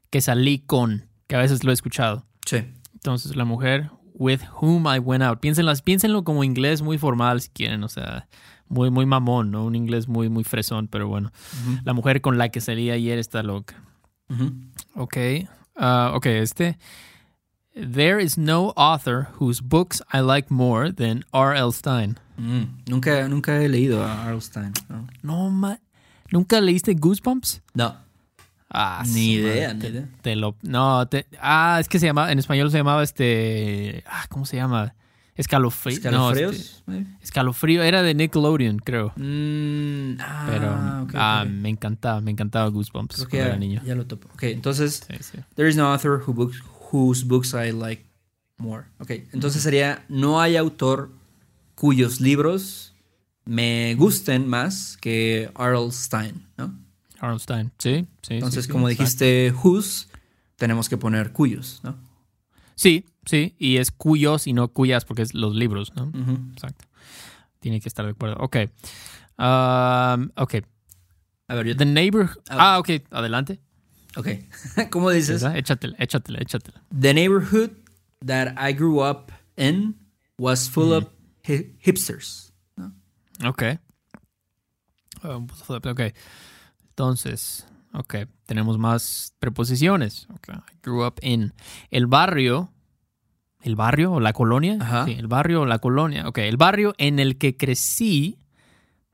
que 0.09 0.19
salí 0.21 0.59
con, 0.59 1.07
que 1.27 1.35
a 1.37 1.39
veces 1.39 1.63
lo 1.63 1.71
he 1.71 1.73
escuchado. 1.73 2.25
Sí. 2.45 2.65
Entonces 2.93 3.35
la 3.35 3.45
mujer 3.45 3.89
with 4.13 4.41
whom 4.61 4.87
I 4.93 4.99
went 4.99 5.23
out. 5.23 5.39
Piénsenlo, 5.39 5.73
piénsenlo 5.83 6.23
como 6.25 6.43
inglés 6.43 6.81
muy 6.81 6.97
formal 6.97 7.39
si 7.41 7.49
quieren, 7.49 7.83
o 7.83 7.87
sea, 7.89 8.27
muy, 8.67 8.91
muy 8.91 9.05
mamón, 9.05 9.51
¿no? 9.51 9.63
Un 9.65 9.75
inglés 9.75 10.07
muy, 10.09 10.27
muy 10.29 10.43
fresón, 10.43 10.87
pero 10.89 11.07
bueno. 11.07 11.31
La 11.85 11.93
mujer 11.93 12.19
con 12.21 12.37
la 12.37 12.49
que 12.49 12.59
salí 12.59 12.91
ayer 12.91 13.17
está 13.19 13.41
loca. 13.41 13.81
Ujú. 14.29 14.51
Ok. 14.95 15.17
Ah, 15.75 16.11
ok, 16.15 16.25
este. 16.27 16.77
There 17.73 18.19
is 18.19 18.37
no 18.37 18.73
author 18.75 19.29
whose 19.39 19.61
books 19.61 20.01
I 20.11 20.19
like 20.19 20.49
more 20.51 20.91
than 20.91 21.23
R.L. 21.31 21.71
Stein. 21.71 22.17
Mm. 22.37 22.67
Nunca, 22.89 23.27
nunca 23.29 23.61
he 23.61 23.69
leído 23.69 24.03
a 24.03 24.25
Arlstein. 24.27 24.73
No. 24.89 25.07
No, 25.23 25.49
ma 25.49 25.77
¿Nunca 26.31 26.59
leíste 26.59 26.93
Goosebumps? 26.95 27.61
No. 27.73 27.95
Ah, 28.69 29.03
Ni 29.07 29.33
idea, 29.35 29.73
ni 29.73 29.79
te- 29.81 29.87
idea. 29.89 30.07
Te 30.21 30.35
lo, 30.35 30.55
no, 30.63 31.05
te, 31.07 31.25
ah, 31.41 31.77
es 31.79 31.87
que 31.89 31.99
se 31.99 32.05
llama, 32.05 32.31
en 32.31 32.39
español 32.39 32.71
se 32.71 32.77
llamaba 32.77 33.03
este, 33.03 34.03
ah, 34.07 34.25
¿cómo 34.29 34.45
se 34.45 34.55
llama? 34.57 34.93
Escalofrío. 35.41 35.95
No, 36.11 36.31
¿Escalofríos? 36.31 36.55
este, 36.87 37.05
escalofrío, 37.21 37.83
era 37.83 38.01
de 38.03 38.13
Nickelodeon, 38.13 38.79
creo. 38.79 39.11
Mm, 39.17 40.19
ah, 40.19 40.45
Pero, 40.47 40.69
ah, 41.19 41.45
me 41.49 41.69
encantaba, 41.69 42.21
me 42.21 42.31
encantaba 42.31 42.67
Goosebumps 42.69 43.15
Creo 43.15 43.27
que 43.27 43.37
cuando 43.37 43.45
ya, 43.45 43.51
era 43.53 43.57
niño. 43.59 43.81
ya 43.85 43.95
lo 43.95 44.05
topo. 44.05 44.27
Ok, 44.33 44.43
entonces, 44.43 45.03
Sí, 45.07 45.17
sí. 45.21 45.37
there 45.55 45.67
is 45.69 45.75
no 45.75 45.91
author 45.91 46.21
who 46.25 46.33
books, 46.33 46.61
whose 46.91 47.25
books 47.25 47.53
I 47.53 47.71
like 47.71 48.05
more. 48.57 48.85
Ok, 48.99 49.11
entonces 49.33 49.63
sería 49.63 50.05
no 50.09 50.39
hay 50.39 50.55
autor 50.57 51.11
cuyos 51.75 52.21
libros 52.21 52.93
me 53.43 53.95
gusten 53.95 54.47
más 54.47 54.97
que 55.01 55.49
R.L. 55.57 55.91
Stein, 55.91 56.45
¿no? 56.57 56.77
R.L. 57.21 57.39
Stein, 57.39 57.71
sí, 57.79 58.05
sí. 58.21 58.35
Entonces, 58.35 58.65
sí, 58.65 58.71
como 58.71 58.87
dijiste 58.87 59.51
whose, 59.63 60.07
tenemos 60.55 60.87
que 60.87 60.97
poner 60.97 61.31
cuyos, 61.31 61.79
¿no? 61.83 61.95
Sí, 62.75 63.05
sí, 63.25 63.55
y 63.57 63.77
es 63.77 63.91
cuyos 63.91 64.47
y 64.47 64.53
no 64.53 64.67
cuyas 64.69 65.05
porque 65.05 65.21
es 65.21 65.33
los 65.33 65.55
libros, 65.55 65.93
¿no? 65.95 66.11
Exacto. 66.53 66.85
Tiene 67.59 67.79
que 67.79 67.87
estar 67.89 68.05
de 68.05 68.11
acuerdo. 68.11 68.37
Ok. 68.39 68.57
Um, 69.37 70.29
ok. 70.35 70.55
A 71.47 71.55
ver, 71.55 71.67
yo 71.67 71.75
The 71.75 71.85
Neighbor. 71.85 72.29
Ah. 72.49 72.75
Ah, 72.75 72.79
ok. 72.79 72.89
Adelante. 73.11 73.59
Ok. 74.15 74.27
¿Cómo 74.89 75.09
dices? 75.11 75.43
Échatela, 75.43 75.95
échatela, 75.99 76.39
échatela. 76.39 76.83
The 76.97 77.13
neighborhood 77.13 77.71
that 78.25 78.53
I 78.57 78.73
grew 78.73 79.01
up 79.03 79.31
in 79.57 79.95
was 80.37 80.69
full 80.69 80.93
of 80.93 81.07
hi- 81.47 81.75
hipsters. 81.79 82.51
Ok. 83.45 83.63
Um, 85.23 85.47
ok. 85.69 86.01
Entonces, 86.89 87.65
ok. 87.93 88.15
Tenemos 88.45 88.77
más 88.77 89.33
preposiciones. 89.39 90.27
Ok. 90.33 90.49
I 90.49 90.77
grew 90.83 91.05
up 91.05 91.19
in. 91.21 91.53
El 91.89 92.07
barrio. 92.07 92.71
¿El 93.63 93.75
barrio 93.75 94.11
o 94.13 94.19
la 94.19 94.33
colonia? 94.33 94.77
Ajá. 94.79 95.05
Sí, 95.05 95.11
el 95.11 95.27
barrio 95.27 95.61
o 95.61 95.65
la 95.65 95.79
colonia. 95.79 96.27
Ok. 96.27 96.39
El 96.39 96.57
barrio 96.57 96.93
en 96.97 97.19
el 97.19 97.37
que 97.37 97.55
crecí 97.57 98.37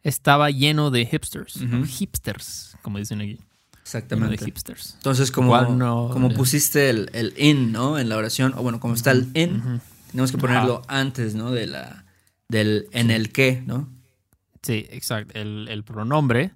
estaba 0.04 0.50
lleno 0.52 0.90
de 0.92 1.06
hipsters. 1.06 1.60
Hipsters, 1.88 2.78
como 2.82 2.98
dicen 2.98 3.20
aquí. 3.22 3.32
Lleno 3.32 3.42
de 3.74 3.80
Exactamente. 3.82 4.46
hipsters. 4.46 4.94
Entonces, 4.96 5.32
como, 5.32 5.60
no- 5.62 6.10
como 6.12 6.30
pusiste 6.34 6.90
el, 6.90 7.10
el 7.14 7.34
in, 7.38 7.72
¿no? 7.72 7.98
En 7.98 8.10
la 8.10 8.18
oración, 8.18 8.54
o 8.56 8.62
bueno, 8.62 8.80
como 8.80 8.94
está 8.96 9.12
el 9.12 9.30
in, 9.34 9.82
tenemos 10.12 10.32
que 10.32 10.38
ponerlo 10.38 10.82
antes, 10.88 11.36
¿no? 11.36 11.52
De 11.52 11.68
la, 11.68 12.06
del 12.50 12.88
en 12.92 13.12
el 13.12 13.32
que, 13.32 13.64
¿no? 13.66 13.90
Sí, 14.62 14.86
exacto. 14.90 15.40
El, 15.40 15.68
el 15.70 15.84
pronombre. 15.84 16.52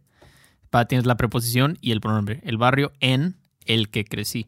Pa, 0.69 0.85
tienes 0.85 1.05
la 1.05 1.15
preposición 1.17 1.77
y 1.81 1.91
el 1.91 1.99
pronombre. 2.01 2.39
El 2.45 2.57
barrio 2.57 2.93
en 3.01 3.35
el 3.65 3.89
que 3.89 4.05
crecí. 4.05 4.47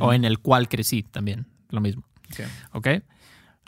O 0.00 0.12
en 0.12 0.24
el 0.24 0.38
cual 0.38 0.68
crecí 0.68 1.02
también. 1.02 1.46
Lo 1.70 1.80
mismo. 1.80 2.04
Ok. 2.30 2.46
¿Ok? 2.72 2.88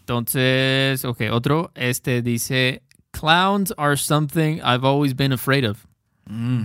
Entonces, 0.00 1.04
ok, 1.04 1.22
otro. 1.32 1.72
Este 1.74 2.22
dice: 2.22 2.82
Clowns 3.10 3.74
are 3.76 3.96
something 3.96 4.56
I've 4.58 4.86
always 4.86 5.14
been 5.14 5.32
afraid 5.32 5.68
of. 5.68 5.84
Mm. 6.26 6.64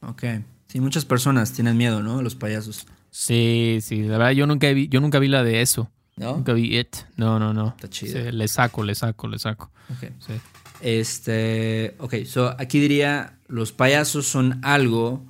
Ok. 0.00 0.24
Sí, 0.68 0.80
muchas 0.80 1.04
personas 1.04 1.52
tienen 1.52 1.76
miedo, 1.76 2.02
¿no? 2.02 2.22
Los 2.22 2.34
payasos. 2.34 2.86
Sí, 3.10 3.78
sí. 3.80 4.02
La 4.02 4.18
verdad, 4.18 4.32
yo 4.32 4.46
nunca 4.46 4.70
vi, 4.72 4.88
yo 4.88 5.00
nunca 5.00 5.18
vi 5.18 5.28
la 5.28 5.42
de 5.42 5.62
eso. 5.62 5.90
¿No? 6.16 6.36
Nunca 6.36 6.52
vi 6.54 6.78
it. 6.78 6.96
No, 7.16 7.38
no, 7.38 7.52
no. 7.52 7.68
Está 7.68 7.88
chido. 7.88 8.12
Sí, 8.12 8.32
le 8.32 8.48
saco, 8.48 8.82
le 8.82 8.94
saco, 8.94 9.28
le 9.28 9.38
saco. 9.38 9.70
Ok. 9.90 10.10
Sí. 10.18 10.32
Este, 10.80 11.94
ok, 11.98 12.24
so 12.26 12.54
aquí 12.58 12.78
diría, 12.80 13.38
los 13.48 13.72
payasos 13.72 14.26
son 14.26 14.60
algo 14.62 15.24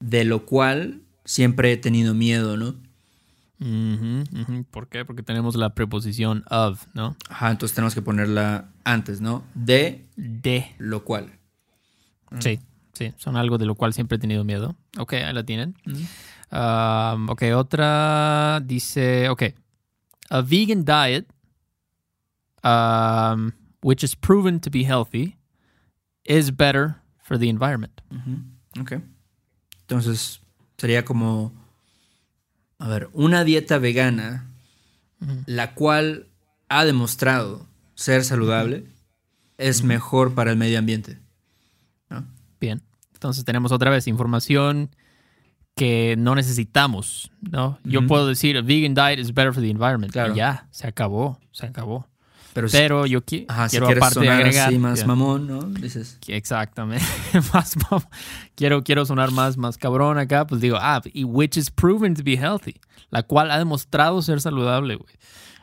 de 0.00 0.24
lo 0.24 0.46
cual 0.46 1.02
siempre 1.24 1.72
he 1.72 1.76
tenido 1.76 2.14
miedo, 2.14 2.56
¿no? 2.56 2.76
Ujú, 3.60 4.24
ujú. 4.40 4.64
¿Por 4.70 4.88
qué? 4.88 5.04
Porque 5.04 5.22
tenemos 5.22 5.56
la 5.56 5.74
preposición 5.74 6.44
of, 6.50 6.86
¿no? 6.94 7.16
Ajá, 7.28 7.50
entonces 7.50 7.74
tenemos 7.74 7.94
que 7.94 8.02
ponerla 8.02 8.68
antes, 8.84 9.20
¿no? 9.20 9.44
De 9.54 10.06
De. 10.16 10.74
lo 10.78 11.04
cual. 11.04 11.32
Sí, 12.40 12.60
sí, 12.92 13.12
son 13.16 13.36
algo 13.36 13.58
de 13.58 13.66
lo 13.66 13.74
cual 13.74 13.92
siempre 13.94 14.16
he 14.16 14.18
tenido 14.20 14.44
miedo. 14.44 14.76
Ok, 14.98 15.14
ahí 15.14 15.32
la 15.32 15.44
tienen. 15.44 15.74
Um, 16.50 17.28
ok, 17.30 17.42
otra 17.56 18.60
dice, 18.64 19.28
ok, 19.28 19.42
a 20.30 20.40
vegan 20.42 20.84
diet, 20.84 21.26
um, 22.62 23.52
which 23.82 24.02
is 24.04 24.14
proven 24.14 24.60
to 24.60 24.70
be 24.70 24.84
healthy, 24.84 25.36
is 26.24 26.50
better 26.54 26.96
for 27.22 27.38
the 27.38 27.48
environment. 27.48 28.00
Ujú, 28.10 28.82
Ok. 28.82 28.92
Entonces, 29.82 30.40
sería 30.76 31.04
como, 31.04 31.52
a 32.78 32.88
ver, 32.88 33.08
una 33.12 33.44
dieta 33.44 33.78
vegana, 33.78 34.46
la 35.46 35.74
cual 35.74 36.28
ha 36.68 36.84
demostrado 36.84 37.66
ser 37.94 38.24
saludable, 38.24 38.86
es 39.56 39.82
mejor 39.82 40.34
para 40.34 40.52
el 40.52 40.56
medio 40.56 40.78
ambiente. 40.78 41.18
¿no? 42.08 42.24
Bien, 42.60 42.82
entonces 43.12 43.44
tenemos 43.44 43.72
otra 43.72 43.90
vez 43.90 44.06
información 44.06 44.90
que 45.74 46.16
no 46.18 46.34
necesitamos, 46.34 47.30
¿no? 47.40 47.78
Yo 47.84 48.06
puedo 48.06 48.26
decir, 48.26 48.56
a 48.56 48.62
vegan 48.62 48.94
diet 48.94 49.18
is 49.18 49.32
better 49.32 49.52
for 49.52 49.62
the 49.62 49.70
environment. 49.70 50.12
Claro. 50.12 50.34
Y 50.34 50.36
ya, 50.36 50.66
se 50.70 50.86
acabó, 50.86 51.38
se 51.52 51.66
acabó. 51.66 52.06
Pero, 52.54 52.68
si- 52.68 52.76
Pero 52.76 53.06
yo 53.06 53.20
qui- 53.24 53.44
ajá, 53.48 53.68
quiero 53.68 53.86
aparte 53.88 54.14
sonar 54.14 54.40
agregar... 54.40 54.68
así 54.68 54.78
más 54.78 55.06
mamón, 55.06 55.46
¿no? 55.46 55.60
Dices, 55.62 56.18
Que 56.20 56.36
Exactamente. 56.36 57.04
más, 57.52 57.76
mam- 57.76 58.08
quiero, 58.54 58.82
quiero 58.82 59.04
sonar 59.06 59.30
más, 59.30 59.56
más 59.56 59.76
cabrón 59.78 60.18
acá, 60.18 60.46
pues 60.46 60.60
digo, 60.60 60.76
ah, 60.80 61.00
y 61.12 61.24
which 61.24 61.56
is 61.56 61.70
proven 61.70 62.14
to 62.14 62.22
be 62.24 62.36
healthy, 62.36 62.80
la 63.10 63.22
cual 63.22 63.50
ha 63.50 63.58
demostrado 63.58 64.20
ser 64.22 64.40
saludable, 64.40 64.96
güey. 64.96 65.14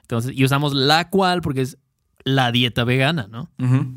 Entonces, 0.01 0.31
y 0.35 0.45
usamos 0.45 0.73
la 0.73 1.09
cual 1.09 1.41
porque 1.41 1.61
es 1.61 1.77
la 2.23 2.51
dieta 2.51 2.83
vegana, 2.83 3.27
¿no? 3.29 3.49
ujú. 3.59 3.93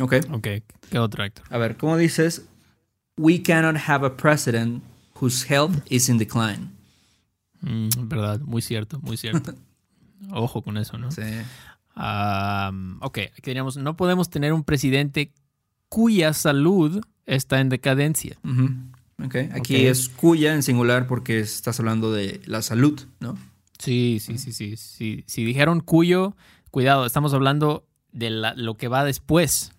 Ok. 0.00 0.14
Ok, 0.32 0.48
¿qué 0.90 0.98
otro, 0.98 1.22
Héctor? 1.24 1.44
A 1.50 1.58
ver, 1.58 1.76
¿cómo 1.76 1.96
dices? 1.96 2.46
We 3.16 3.42
cannot 3.42 3.76
have 3.88 4.04
a 4.04 4.16
president 4.16 4.82
whose 5.20 5.46
health 5.48 5.76
is 5.88 6.08
in 6.08 6.18
decline. 6.18 6.70
Mm, 7.60 7.88
verdad, 8.08 8.40
muy 8.40 8.60
cierto, 8.60 8.98
muy 9.00 9.16
cierto. 9.16 9.54
Ojo 10.32 10.62
con 10.62 10.78
eso, 10.78 10.98
¿no? 10.98 11.10
Sí. 11.12 11.22
Am, 11.94 12.98
ok, 13.02 13.18
aquí 13.18 13.42
diríamos, 13.50 13.76
no 13.76 13.96
podemos 13.96 14.28
tener 14.30 14.52
un 14.52 14.64
presidente 14.64 15.32
cuya 15.88 16.32
salud 16.32 17.04
está 17.26 17.60
en 17.60 17.68
decadencia. 17.68 18.36
Ujú. 18.44 18.70
Ok. 19.24 19.36
Aquí 19.52 19.86
es 19.86 20.08
cuya 20.08 20.54
en 20.54 20.62
singular 20.62 21.06
porque 21.06 21.38
estás 21.38 21.78
hablando 21.78 22.12
de 22.12 22.40
la 22.46 22.62
salud, 22.62 23.00
¿no? 23.20 23.38
Sí, 23.78 24.18
sí, 24.20 24.38
sí, 24.38 24.52
sí. 24.52 24.76
sí. 24.76 25.24
Si 25.26 25.44
dijeron 25.44 25.80
cuyo, 25.80 26.36
cuidado, 26.70 27.06
estamos 27.06 27.32
hablando 27.34 27.86
de 28.12 28.30
la- 28.30 28.54
lo 28.54 28.74
que 28.76 28.88
va 28.88 29.04
después 29.04 29.70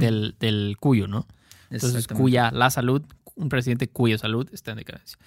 del, 0.00 0.36
del 0.40 0.76
cuyo, 0.80 1.06
¿no? 1.08 1.26
Entonces, 1.70 2.06
cuya, 2.22 2.50
la 2.52 2.70
salud, 2.70 3.02
un 3.36 3.48
presidente 3.48 3.88
cuya 3.88 4.18
salud 4.18 4.48
está 4.52 4.70
en 4.72 4.78
decadencia. 4.78 5.18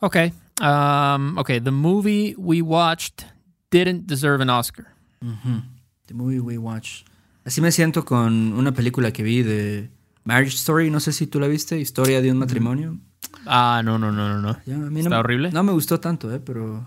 Ok, 0.00 0.16
um, 0.60 1.38
ok, 1.38 1.52
the 1.62 1.70
movie 1.70 2.34
we 2.36 2.60
watched 2.60 3.24
didn't 3.70 4.06
deserve 4.06 4.42
an 4.42 4.50
Oscar. 4.50 4.86
Ujú. 5.22 5.62
The 6.06 6.14
movie 6.14 6.40
we 6.40 6.58
watched. 6.58 7.06
Así 7.44 7.60
me 7.60 7.70
siento 7.72 8.04
con 8.04 8.52
una 8.54 8.72
película 8.72 9.12
que 9.12 9.22
vi 9.22 9.42
de 9.42 9.90
Marriage 10.24 10.56
Story, 10.56 10.90
no 10.90 11.00
sé 11.00 11.12
si 11.12 11.26
tú 11.26 11.38
la 11.40 11.46
viste, 11.46 11.78
Historia 11.78 12.20
de 12.20 12.30
un 12.32 12.38
matrimonio. 12.38 12.98
Ah, 13.46 13.82
no, 13.84 13.98
no, 13.98 14.10
no, 14.12 14.28
no, 14.28 14.40
no. 14.40 14.58
Ya, 14.66 14.74
a 14.74 14.78
mí 14.78 14.94
no 14.94 15.00
¿Está 15.00 15.18
horrible? 15.20 15.50
No 15.52 15.62
me 15.62 15.72
gustó 15.72 16.00
tanto, 16.00 16.32
eh, 16.34 16.40
pero 16.40 16.86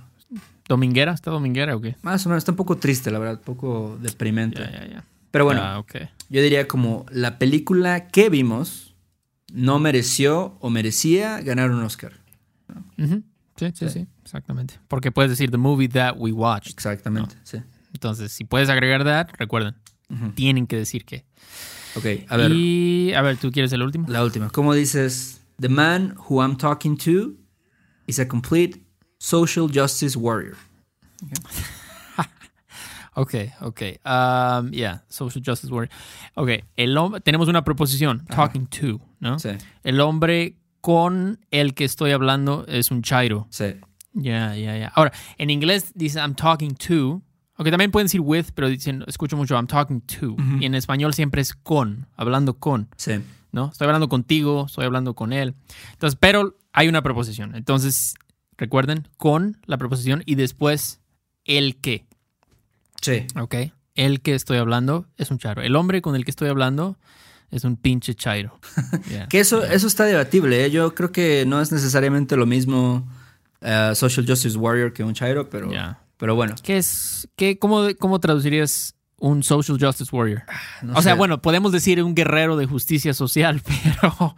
¿Dominguera? 0.68 1.14
¿Está 1.14 1.32
dominguera 1.32 1.76
o 1.76 1.82
qué? 1.82 1.96
más 2.04 2.26
o 2.26 2.30
menos 2.30 2.42
está 2.42 2.52
un 2.52 2.58
poco 2.58 2.78
triste, 2.78 3.10
la 3.10 3.20
verdad, 3.20 3.36
un 3.40 3.44
poco 3.44 3.98
deprimente. 4.02 4.60
Ya, 4.62 4.72
ya, 4.72 4.88
ya. 4.88 5.04
Pero 5.32 5.46
bueno, 5.46 5.62
Ah, 5.64 5.84
yo 6.30 6.42
diría 6.42 6.68
como 6.68 7.06
la 7.12 7.40
película 7.40 8.08
que 8.08 8.30
vimos 8.30 8.94
no 9.54 9.80
mereció 9.80 10.58
o 10.60 10.70
merecía 10.70 11.42
ganar 11.42 11.72
un 11.72 11.82
Oscar. 11.84 12.14
Sí, 12.98 13.06
sí, 13.58 13.72
Sí. 13.74 13.90
sí, 13.90 14.08
exactamente. 14.24 14.76
Porque 14.88 15.12
puedes 15.12 15.32
decir 15.32 15.50
the 15.52 15.58
movie 15.58 15.90
that 15.90 16.16
we 16.18 16.32
watched. 16.32 16.72
Exactamente, 16.72 17.36
sí. 17.44 17.58
Entonces, 17.94 18.32
si 18.32 18.44
puedes 18.46 18.70
agregar 18.70 19.04
that, 19.04 19.30
recuerden, 19.38 19.76
Ujú. 20.10 20.32
tienen 20.32 20.68
que 20.68 20.76
decir 20.76 21.06
que. 21.06 21.26
Ok, 21.96 22.06
a 22.30 22.38
ver, 22.38 22.52
Y, 22.52 23.14
a 23.16 23.22
ver, 23.22 23.38
¿tú 23.38 23.52
quieres 23.52 23.72
el 23.74 23.82
último? 23.82 24.08
la 24.08 24.24
última. 24.24 24.50
¿Cómo 24.50 24.74
dices? 24.74 25.42
The 25.60 25.70
man 25.70 26.16
who 26.30 26.42
I'm 26.42 26.56
talking 26.58 26.98
to 27.00 27.34
is 28.08 28.20
a 28.20 28.28
complete 28.28 28.80
social 29.18 29.68
justice 29.74 30.18
warrior. 30.18 30.56
Ok, 33.16 33.34
ok. 33.62 33.82
Um, 34.06 34.72
yeah, 34.72 35.04
social 35.10 35.44
justice 35.46 35.70
warrior. 35.74 35.90
Ok, 36.36 36.50
el 36.78 36.96
tenemos 37.24 37.50
una 37.50 37.64
proposición, 37.66 38.26
talking 38.28 38.66
to, 38.68 39.02
¿no? 39.20 39.40
Sí, 39.40 39.50
El 39.84 40.00
hombre 40.00 40.56
con 40.80 41.44
el 41.52 41.74
que 41.74 41.84
estoy 41.84 42.12
hablando 42.12 42.66
es 42.68 42.92
un 42.92 43.02
chairo. 43.02 43.48
sí. 43.50 43.76
Ya, 44.14 44.56
ya, 44.56 44.76
ya. 44.78 44.88
Ahora, 44.96 45.12
en 45.38 45.50
inglés 45.50 45.92
dice 45.96 46.20
I'm 46.20 46.34
talking 46.34 46.74
to. 46.76 47.22
Ok, 47.62 47.70
también 47.70 47.92
pueden 47.92 48.06
decir 48.06 48.22
with, 48.22 48.46
pero 48.56 48.70
dicen, 48.70 49.04
escucho 49.06 49.36
mucho 49.36 49.56
I'm 49.56 49.68
talking 49.68 50.00
to. 50.20 50.38
Y 50.62 50.66
en 50.66 50.76
español 50.76 51.14
siempre 51.14 51.42
es 51.42 51.54
con, 51.54 52.08
hablando 52.16 52.54
con. 52.54 52.88
Sí. 52.96 53.20
¿no? 53.52 53.70
Estoy 53.72 53.86
hablando 53.86 54.08
contigo, 54.08 54.66
estoy 54.68 54.86
hablando 54.86 55.14
con 55.14 55.34
él. 55.34 55.56
Entonces, 55.92 56.18
pero 56.22 56.56
hay 56.72 56.88
una 56.88 57.02
preposición. 57.02 57.56
Entonces, 57.56 58.16
recuerden, 58.58 59.10
con 59.18 59.58
la 59.66 59.78
preposición 59.78 60.24
y 60.26 60.36
después 60.36 61.02
el 61.44 61.76
que, 61.82 62.06
Sí. 63.02 63.26
¿ok? 63.38 63.56
El 63.94 64.22
que 64.22 64.36
estoy 64.36 64.58
hablando 64.58 65.06
es 65.18 65.30
un 65.30 65.38
chairo. 65.38 65.62
El 65.62 65.76
hombre 65.76 66.02
con 66.02 66.16
el 66.16 66.24
que 66.24 66.32
estoy 66.32 66.48
hablando 66.48 66.98
es 67.52 67.66
un 67.66 67.76
pinche 67.76 68.16
chairo. 68.16 68.58
Yeah. 69.10 69.28
Que 69.28 69.42
eso, 69.42 69.66
eso 69.66 69.88
está 69.88 70.06
debatible, 70.06 70.64
¿eh? 70.64 70.72
Yo 70.72 70.96
creo 70.96 71.12
que 71.12 71.44
no 71.46 71.60
es 71.60 71.74
necesariamente 71.74 72.38
lo 72.38 72.46
mismo 72.46 73.06
eh, 73.60 73.92
social 73.96 74.26
justice 74.26 74.58
warrior 74.58 74.94
que 74.94 75.04
un 75.04 75.14
chairo, 75.14 75.50
pero, 75.50 75.70
pero 76.20 76.36
bueno. 76.36 76.54
¿Qué 76.62 76.78
es, 76.78 77.28
qué, 77.36 77.58
cómo, 77.58 77.88
cómo 77.98 78.20
traducirías 78.20 78.94
un 79.18 79.42
social 79.42 79.80
justice 79.80 80.16
warrior? 80.16 80.44
Ah, 80.48 80.94
o 80.96 81.02
sea, 81.02 81.16
bueno, 81.16 81.42
podemos 81.42 81.72
decir 81.72 82.04
un 82.04 82.14
guerrero 82.14 82.58
de 82.58 82.66
justicia 82.66 83.14
social, 83.14 83.62
pero, 83.84 84.36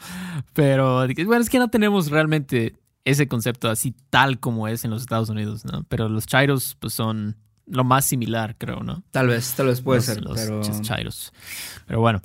pero 0.54 1.08
bueno, 1.26 1.41
es 1.41 1.50
que 1.50 1.60
no 1.60 1.70
tenemos 1.70 2.12
realmente 2.12 2.76
ese 3.04 3.28
concepto 3.28 3.67
así 3.70 3.96
tal 4.12 4.39
como 4.39 4.67
es 4.67 4.86
en 4.86 4.91
los 4.91 5.02
Estados 5.02 5.30
Unidos, 5.30 5.65
¿no? 5.65 5.84
Pero 5.89 6.08
los 6.08 6.28
chairos 6.28 6.78
pues 6.80 6.94
son 6.94 7.36
lo 7.65 7.84
más 7.84 8.06
similar, 8.06 8.56
creo, 8.60 8.82
¿no? 8.82 9.04
Tal 9.10 9.28
vez, 9.28 9.54
tal 9.56 9.67
vez 9.67 9.82
puede 9.82 10.02
ser, 10.02 10.22
los 10.22 10.39
pero... 10.39 10.62
chairos. 10.82 11.34
Pero 11.88 12.00
bueno. 12.00 12.22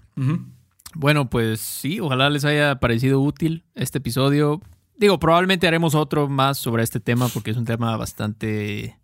Bueno, 0.95 1.31
pues 1.31 1.61
sí, 1.61 1.99
ojalá 2.01 2.29
les 2.29 2.45
haya 2.45 2.79
parecido 2.79 3.21
útil 3.21 3.65
este 3.75 3.99
episodio. 3.99 4.61
Digo, 4.99 5.19
probablemente 5.19 5.67
haremos 5.67 5.95
otro 5.95 6.29
más 6.29 6.59
sobre 6.59 6.83
este 6.83 7.01
tema 7.01 7.29
porque 7.29 7.51
es 7.51 7.57
un 7.57 7.65
tema 7.65 7.97
bastante, 7.97 8.99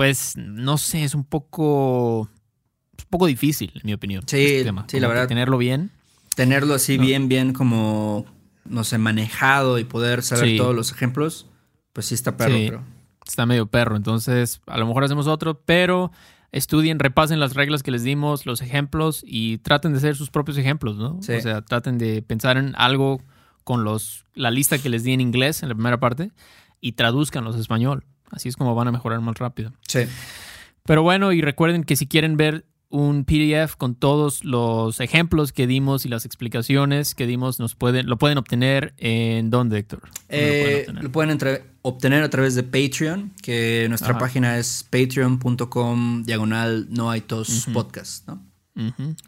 pues, 0.00 0.34
no 0.38 0.78
sé, 0.78 1.04
es 1.04 1.14
un 1.14 1.24
poco, 1.24 2.20
un 2.20 3.06
poco 3.10 3.26
difícil, 3.26 3.70
en 3.74 3.82
mi 3.84 3.92
opinión. 3.92 4.22
Sí, 4.26 4.38
este 4.38 4.72
sí, 4.86 4.98
la 4.98 5.08
verdad. 5.08 5.28
Tenerlo 5.28 5.58
bien. 5.58 5.90
Tenerlo 6.34 6.72
así 6.72 6.96
bien, 6.96 7.28
bien 7.28 7.52
como, 7.52 8.24
no 8.64 8.82
sé, 8.82 8.96
manejado 8.96 9.78
y 9.78 9.84
poder 9.84 10.22
saber 10.22 10.56
todos 10.56 10.74
los 10.74 10.90
ejemplos, 10.90 11.48
pues 11.92 12.06
sí 12.06 12.14
está 12.14 12.38
perro, 12.38 12.54
pero... 12.54 12.82
Está 13.26 13.44
medio 13.44 13.66
perro, 13.66 13.94
entonces 13.94 14.62
a 14.66 14.78
lo 14.78 14.86
mejor 14.86 15.04
hacemos 15.04 15.26
otro, 15.26 15.60
pero 15.66 16.12
estudien, 16.50 16.98
repasen 16.98 17.38
las 17.38 17.52
reglas 17.52 17.82
que 17.82 17.90
les 17.90 18.02
dimos, 18.02 18.46
los 18.46 18.62
ejemplos 18.62 19.22
y 19.22 19.58
traten 19.58 19.92
de 19.92 20.00
ser 20.00 20.16
sus 20.16 20.30
propios 20.30 20.56
ejemplos, 20.56 20.96
¿no? 20.96 21.18
O 21.18 21.22
sea, 21.22 21.60
traten 21.60 21.98
de 21.98 22.22
pensar 22.22 22.56
en 22.56 22.74
algo 22.78 23.20
con 23.64 23.84
los, 23.84 24.24
la 24.32 24.50
lista 24.50 24.78
que 24.78 24.88
les 24.88 25.04
di 25.04 25.12
en 25.12 25.20
inglés 25.20 25.62
en 25.62 25.68
la 25.68 25.74
primera 25.74 26.00
parte 26.00 26.30
y 26.80 26.92
traduzcanlos 26.92 27.54
a 27.54 27.58
español. 27.58 28.06
Así 28.30 28.48
es 28.48 28.56
como 28.56 28.74
van 28.74 28.88
a 28.88 28.92
mejorar 28.92 29.20
más 29.20 29.36
rápido. 29.38 29.72
Sí. 29.86 30.00
Pero 30.84 31.02
bueno, 31.02 31.32
y 31.32 31.40
recuerden 31.40 31.84
que 31.84 31.96
si 31.96 32.06
quieren 32.06 32.36
ver 32.36 32.64
un 32.90 33.24
PDF 33.24 33.76
con 33.76 33.94
todos 33.94 34.44
los 34.44 34.98
ejemplos 34.98 35.52
que 35.52 35.68
dimos 35.68 36.04
y 36.04 36.08
las 36.08 36.24
explicaciones 36.24 37.14
que 37.14 37.26
dimos, 37.26 37.60
nos 37.60 37.76
pueden, 37.76 38.08
lo 38.08 38.18
pueden 38.18 38.36
obtener 38.36 38.94
en 38.98 39.50
dónde, 39.50 39.78
Héctor. 39.78 40.10
Eh, 40.28 40.86
lo 40.88 41.10
pueden, 41.12 41.38
obtener? 41.82 42.22
a 42.24 42.30
través 42.30 42.56
de 42.56 42.64
Patreon, 42.64 43.32
que 43.42 43.86
nuestra 43.88 44.18
página 44.18 44.58
es 44.58 44.84
patreon.com 44.90 46.24
diagonal 46.24 46.88
no 46.90 47.10
hay 47.10 47.20
tos 47.20 47.68
podcast, 47.72 48.26
¿no? 48.26 48.49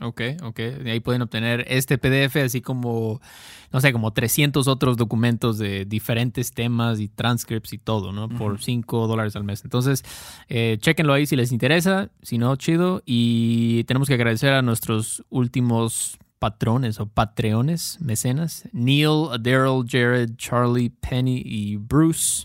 Ok, 0.00 0.20
ok. 0.42 0.60
ahí 0.86 1.00
pueden 1.00 1.22
obtener 1.22 1.64
este 1.68 1.98
PDF, 1.98 2.36
así 2.36 2.60
como, 2.60 3.20
no 3.72 3.80
sé, 3.80 3.92
como 3.92 4.12
300 4.12 4.68
otros 4.68 4.96
documentos 4.96 5.58
de 5.58 5.84
diferentes 5.84 6.52
temas 6.52 7.00
y 7.00 7.08
transcripts 7.08 7.72
y 7.72 7.78
todo, 7.78 8.12
¿no? 8.12 8.28
Por 8.28 8.62
5 8.62 9.06
dólares 9.06 9.36
al 9.36 9.44
mes. 9.44 9.64
Entonces, 9.64 10.04
eh, 10.48 10.78
chequenlo 10.80 11.12
ahí 11.12 11.26
si 11.26 11.36
les 11.36 11.52
interesa. 11.52 12.10
Si 12.22 12.38
no, 12.38 12.56
chido. 12.56 13.02
Y 13.04 13.84
tenemos 13.84 14.08
que 14.08 14.14
agradecer 14.14 14.52
a 14.52 14.62
nuestros 14.62 15.24
últimos 15.30 16.18
patrones 16.38 16.98
o 16.98 17.06
patreones, 17.06 17.98
mecenas. 18.00 18.68
Neil, 18.72 19.28
Daryl, 19.40 19.84
Jared, 19.86 20.30
Charlie, 20.36 20.90
Penny 20.90 21.42
y 21.44 21.76
Bruce 21.76 22.44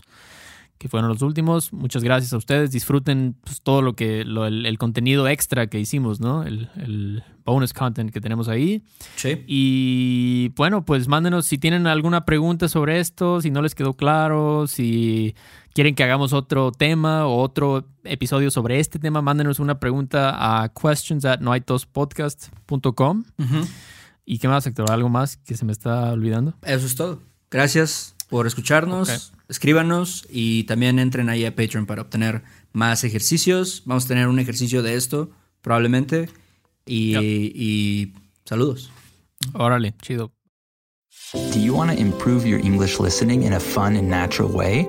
que 0.78 0.88
fueron 0.88 1.08
los 1.10 1.22
últimos. 1.22 1.72
Muchas 1.72 2.04
gracias 2.04 2.32
a 2.32 2.36
ustedes. 2.36 2.70
Disfruten 2.70 3.36
pues, 3.42 3.60
todo 3.60 3.82
lo 3.82 3.94
que 3.94 4.20
el, 4.20 4.78
contenido 4.78 5.28
extra 5.28 5.66
que 5.66 5.80
hicimos, 5.80 6.20
¿no? 6.20 6.44
El, 6.44 7.22
bonus 7.44 7.72
content 7.72 8.12
que 8.12 8.20
tenemos 8.20 8.48
ahí. 8.48 8.82
Sí. 9.16 9.42
Y 9.46 10.50
bueno, 10.50 10.84
pues 10.84 11.08
mándenos 11.08 11.46
si 11.46 11.56
tienen 11.56 11.86
alguna 11.86 12.26
pregunta 12.26 12.68
sobre 12.68 13.00
esto, 13.00 13.40
si 13.40 13.50
no 13.50 13.62
les 13.62 13.74
quedó 13.74 13.94
claro, 13.94 14.66
si 14.66 15.34
quieren 15.72 15.94
que 15.94 16.04
hagamos 16.04 16.34
otro 16.34 16.72
tema 16.72 17.26
o 17.26 17.40
otro 17.40 17.88
episodio 18.04 18.50
sobre 18.50 18.80
este 18.80 18.98
tema, 18.98 19.22
mándenos 19.22 19.60
una 19.60 19.80
pregunta 19.80 20.62
a 20.62 20.68
questions 20.68 21.24
at 21.24 21.40
noitospodcast.com. 21.40 23.24
¿Y 24.26 24.38
qué 24.38 24.48
más, 24.48 24.66
Héctor? 24.66 24.90
¿Algo 24.90 25.08
más 25.08 25.38
que 25.38 25.56
se 25.56 25.64
me 25.64 25.72
está 25.72 26.12
olvidando? 26.12 26.54
Eso 26.62 26.84
es 26.84 26.96
todo. 26.96 27.22
Gracias 27.50 28.14
por 28.28 28.46
escucharnos. 28.46 29.32
Escríbanos 29.48 30.26
y 30.30 30.64
también 30.64 30.98
entren 30.98 31.28
ahí 31.28 31.44
a 31.44 31.54
Patreon 31.54 31.86
para 31.86 32.02
obtener 32.02 32.42
más 32.72 33.04
ejercicios. 33.04 33.82
Vamos 33.86 34.04
a 34.04 34.08
tener 34.08 34.28
un 34.28 34.38
ejercicio 34.38 34.82
de 34.82 34.94
esto, 34.94 35.30
probablemente. 35.62 36.28
Y, 36.86 37.16
y 37.18 38.14
saludos. 38.44 38.90
Órale, 39.54 39.94
chido. 40.02 40.32
Do 41.32 41.60
you 41.60 41.74
want 41.74 41.90
to 41.90 41.98
improve 41.98 42.46
your 42.46 42.60
English 42.60 42.98
listening 42.98 43.42
in 43.42 43.52
a 43.52 43.60
fun 43.60 43.96
and 43.96 44.08
natural 44.08 44.50
way? 44.50 44.88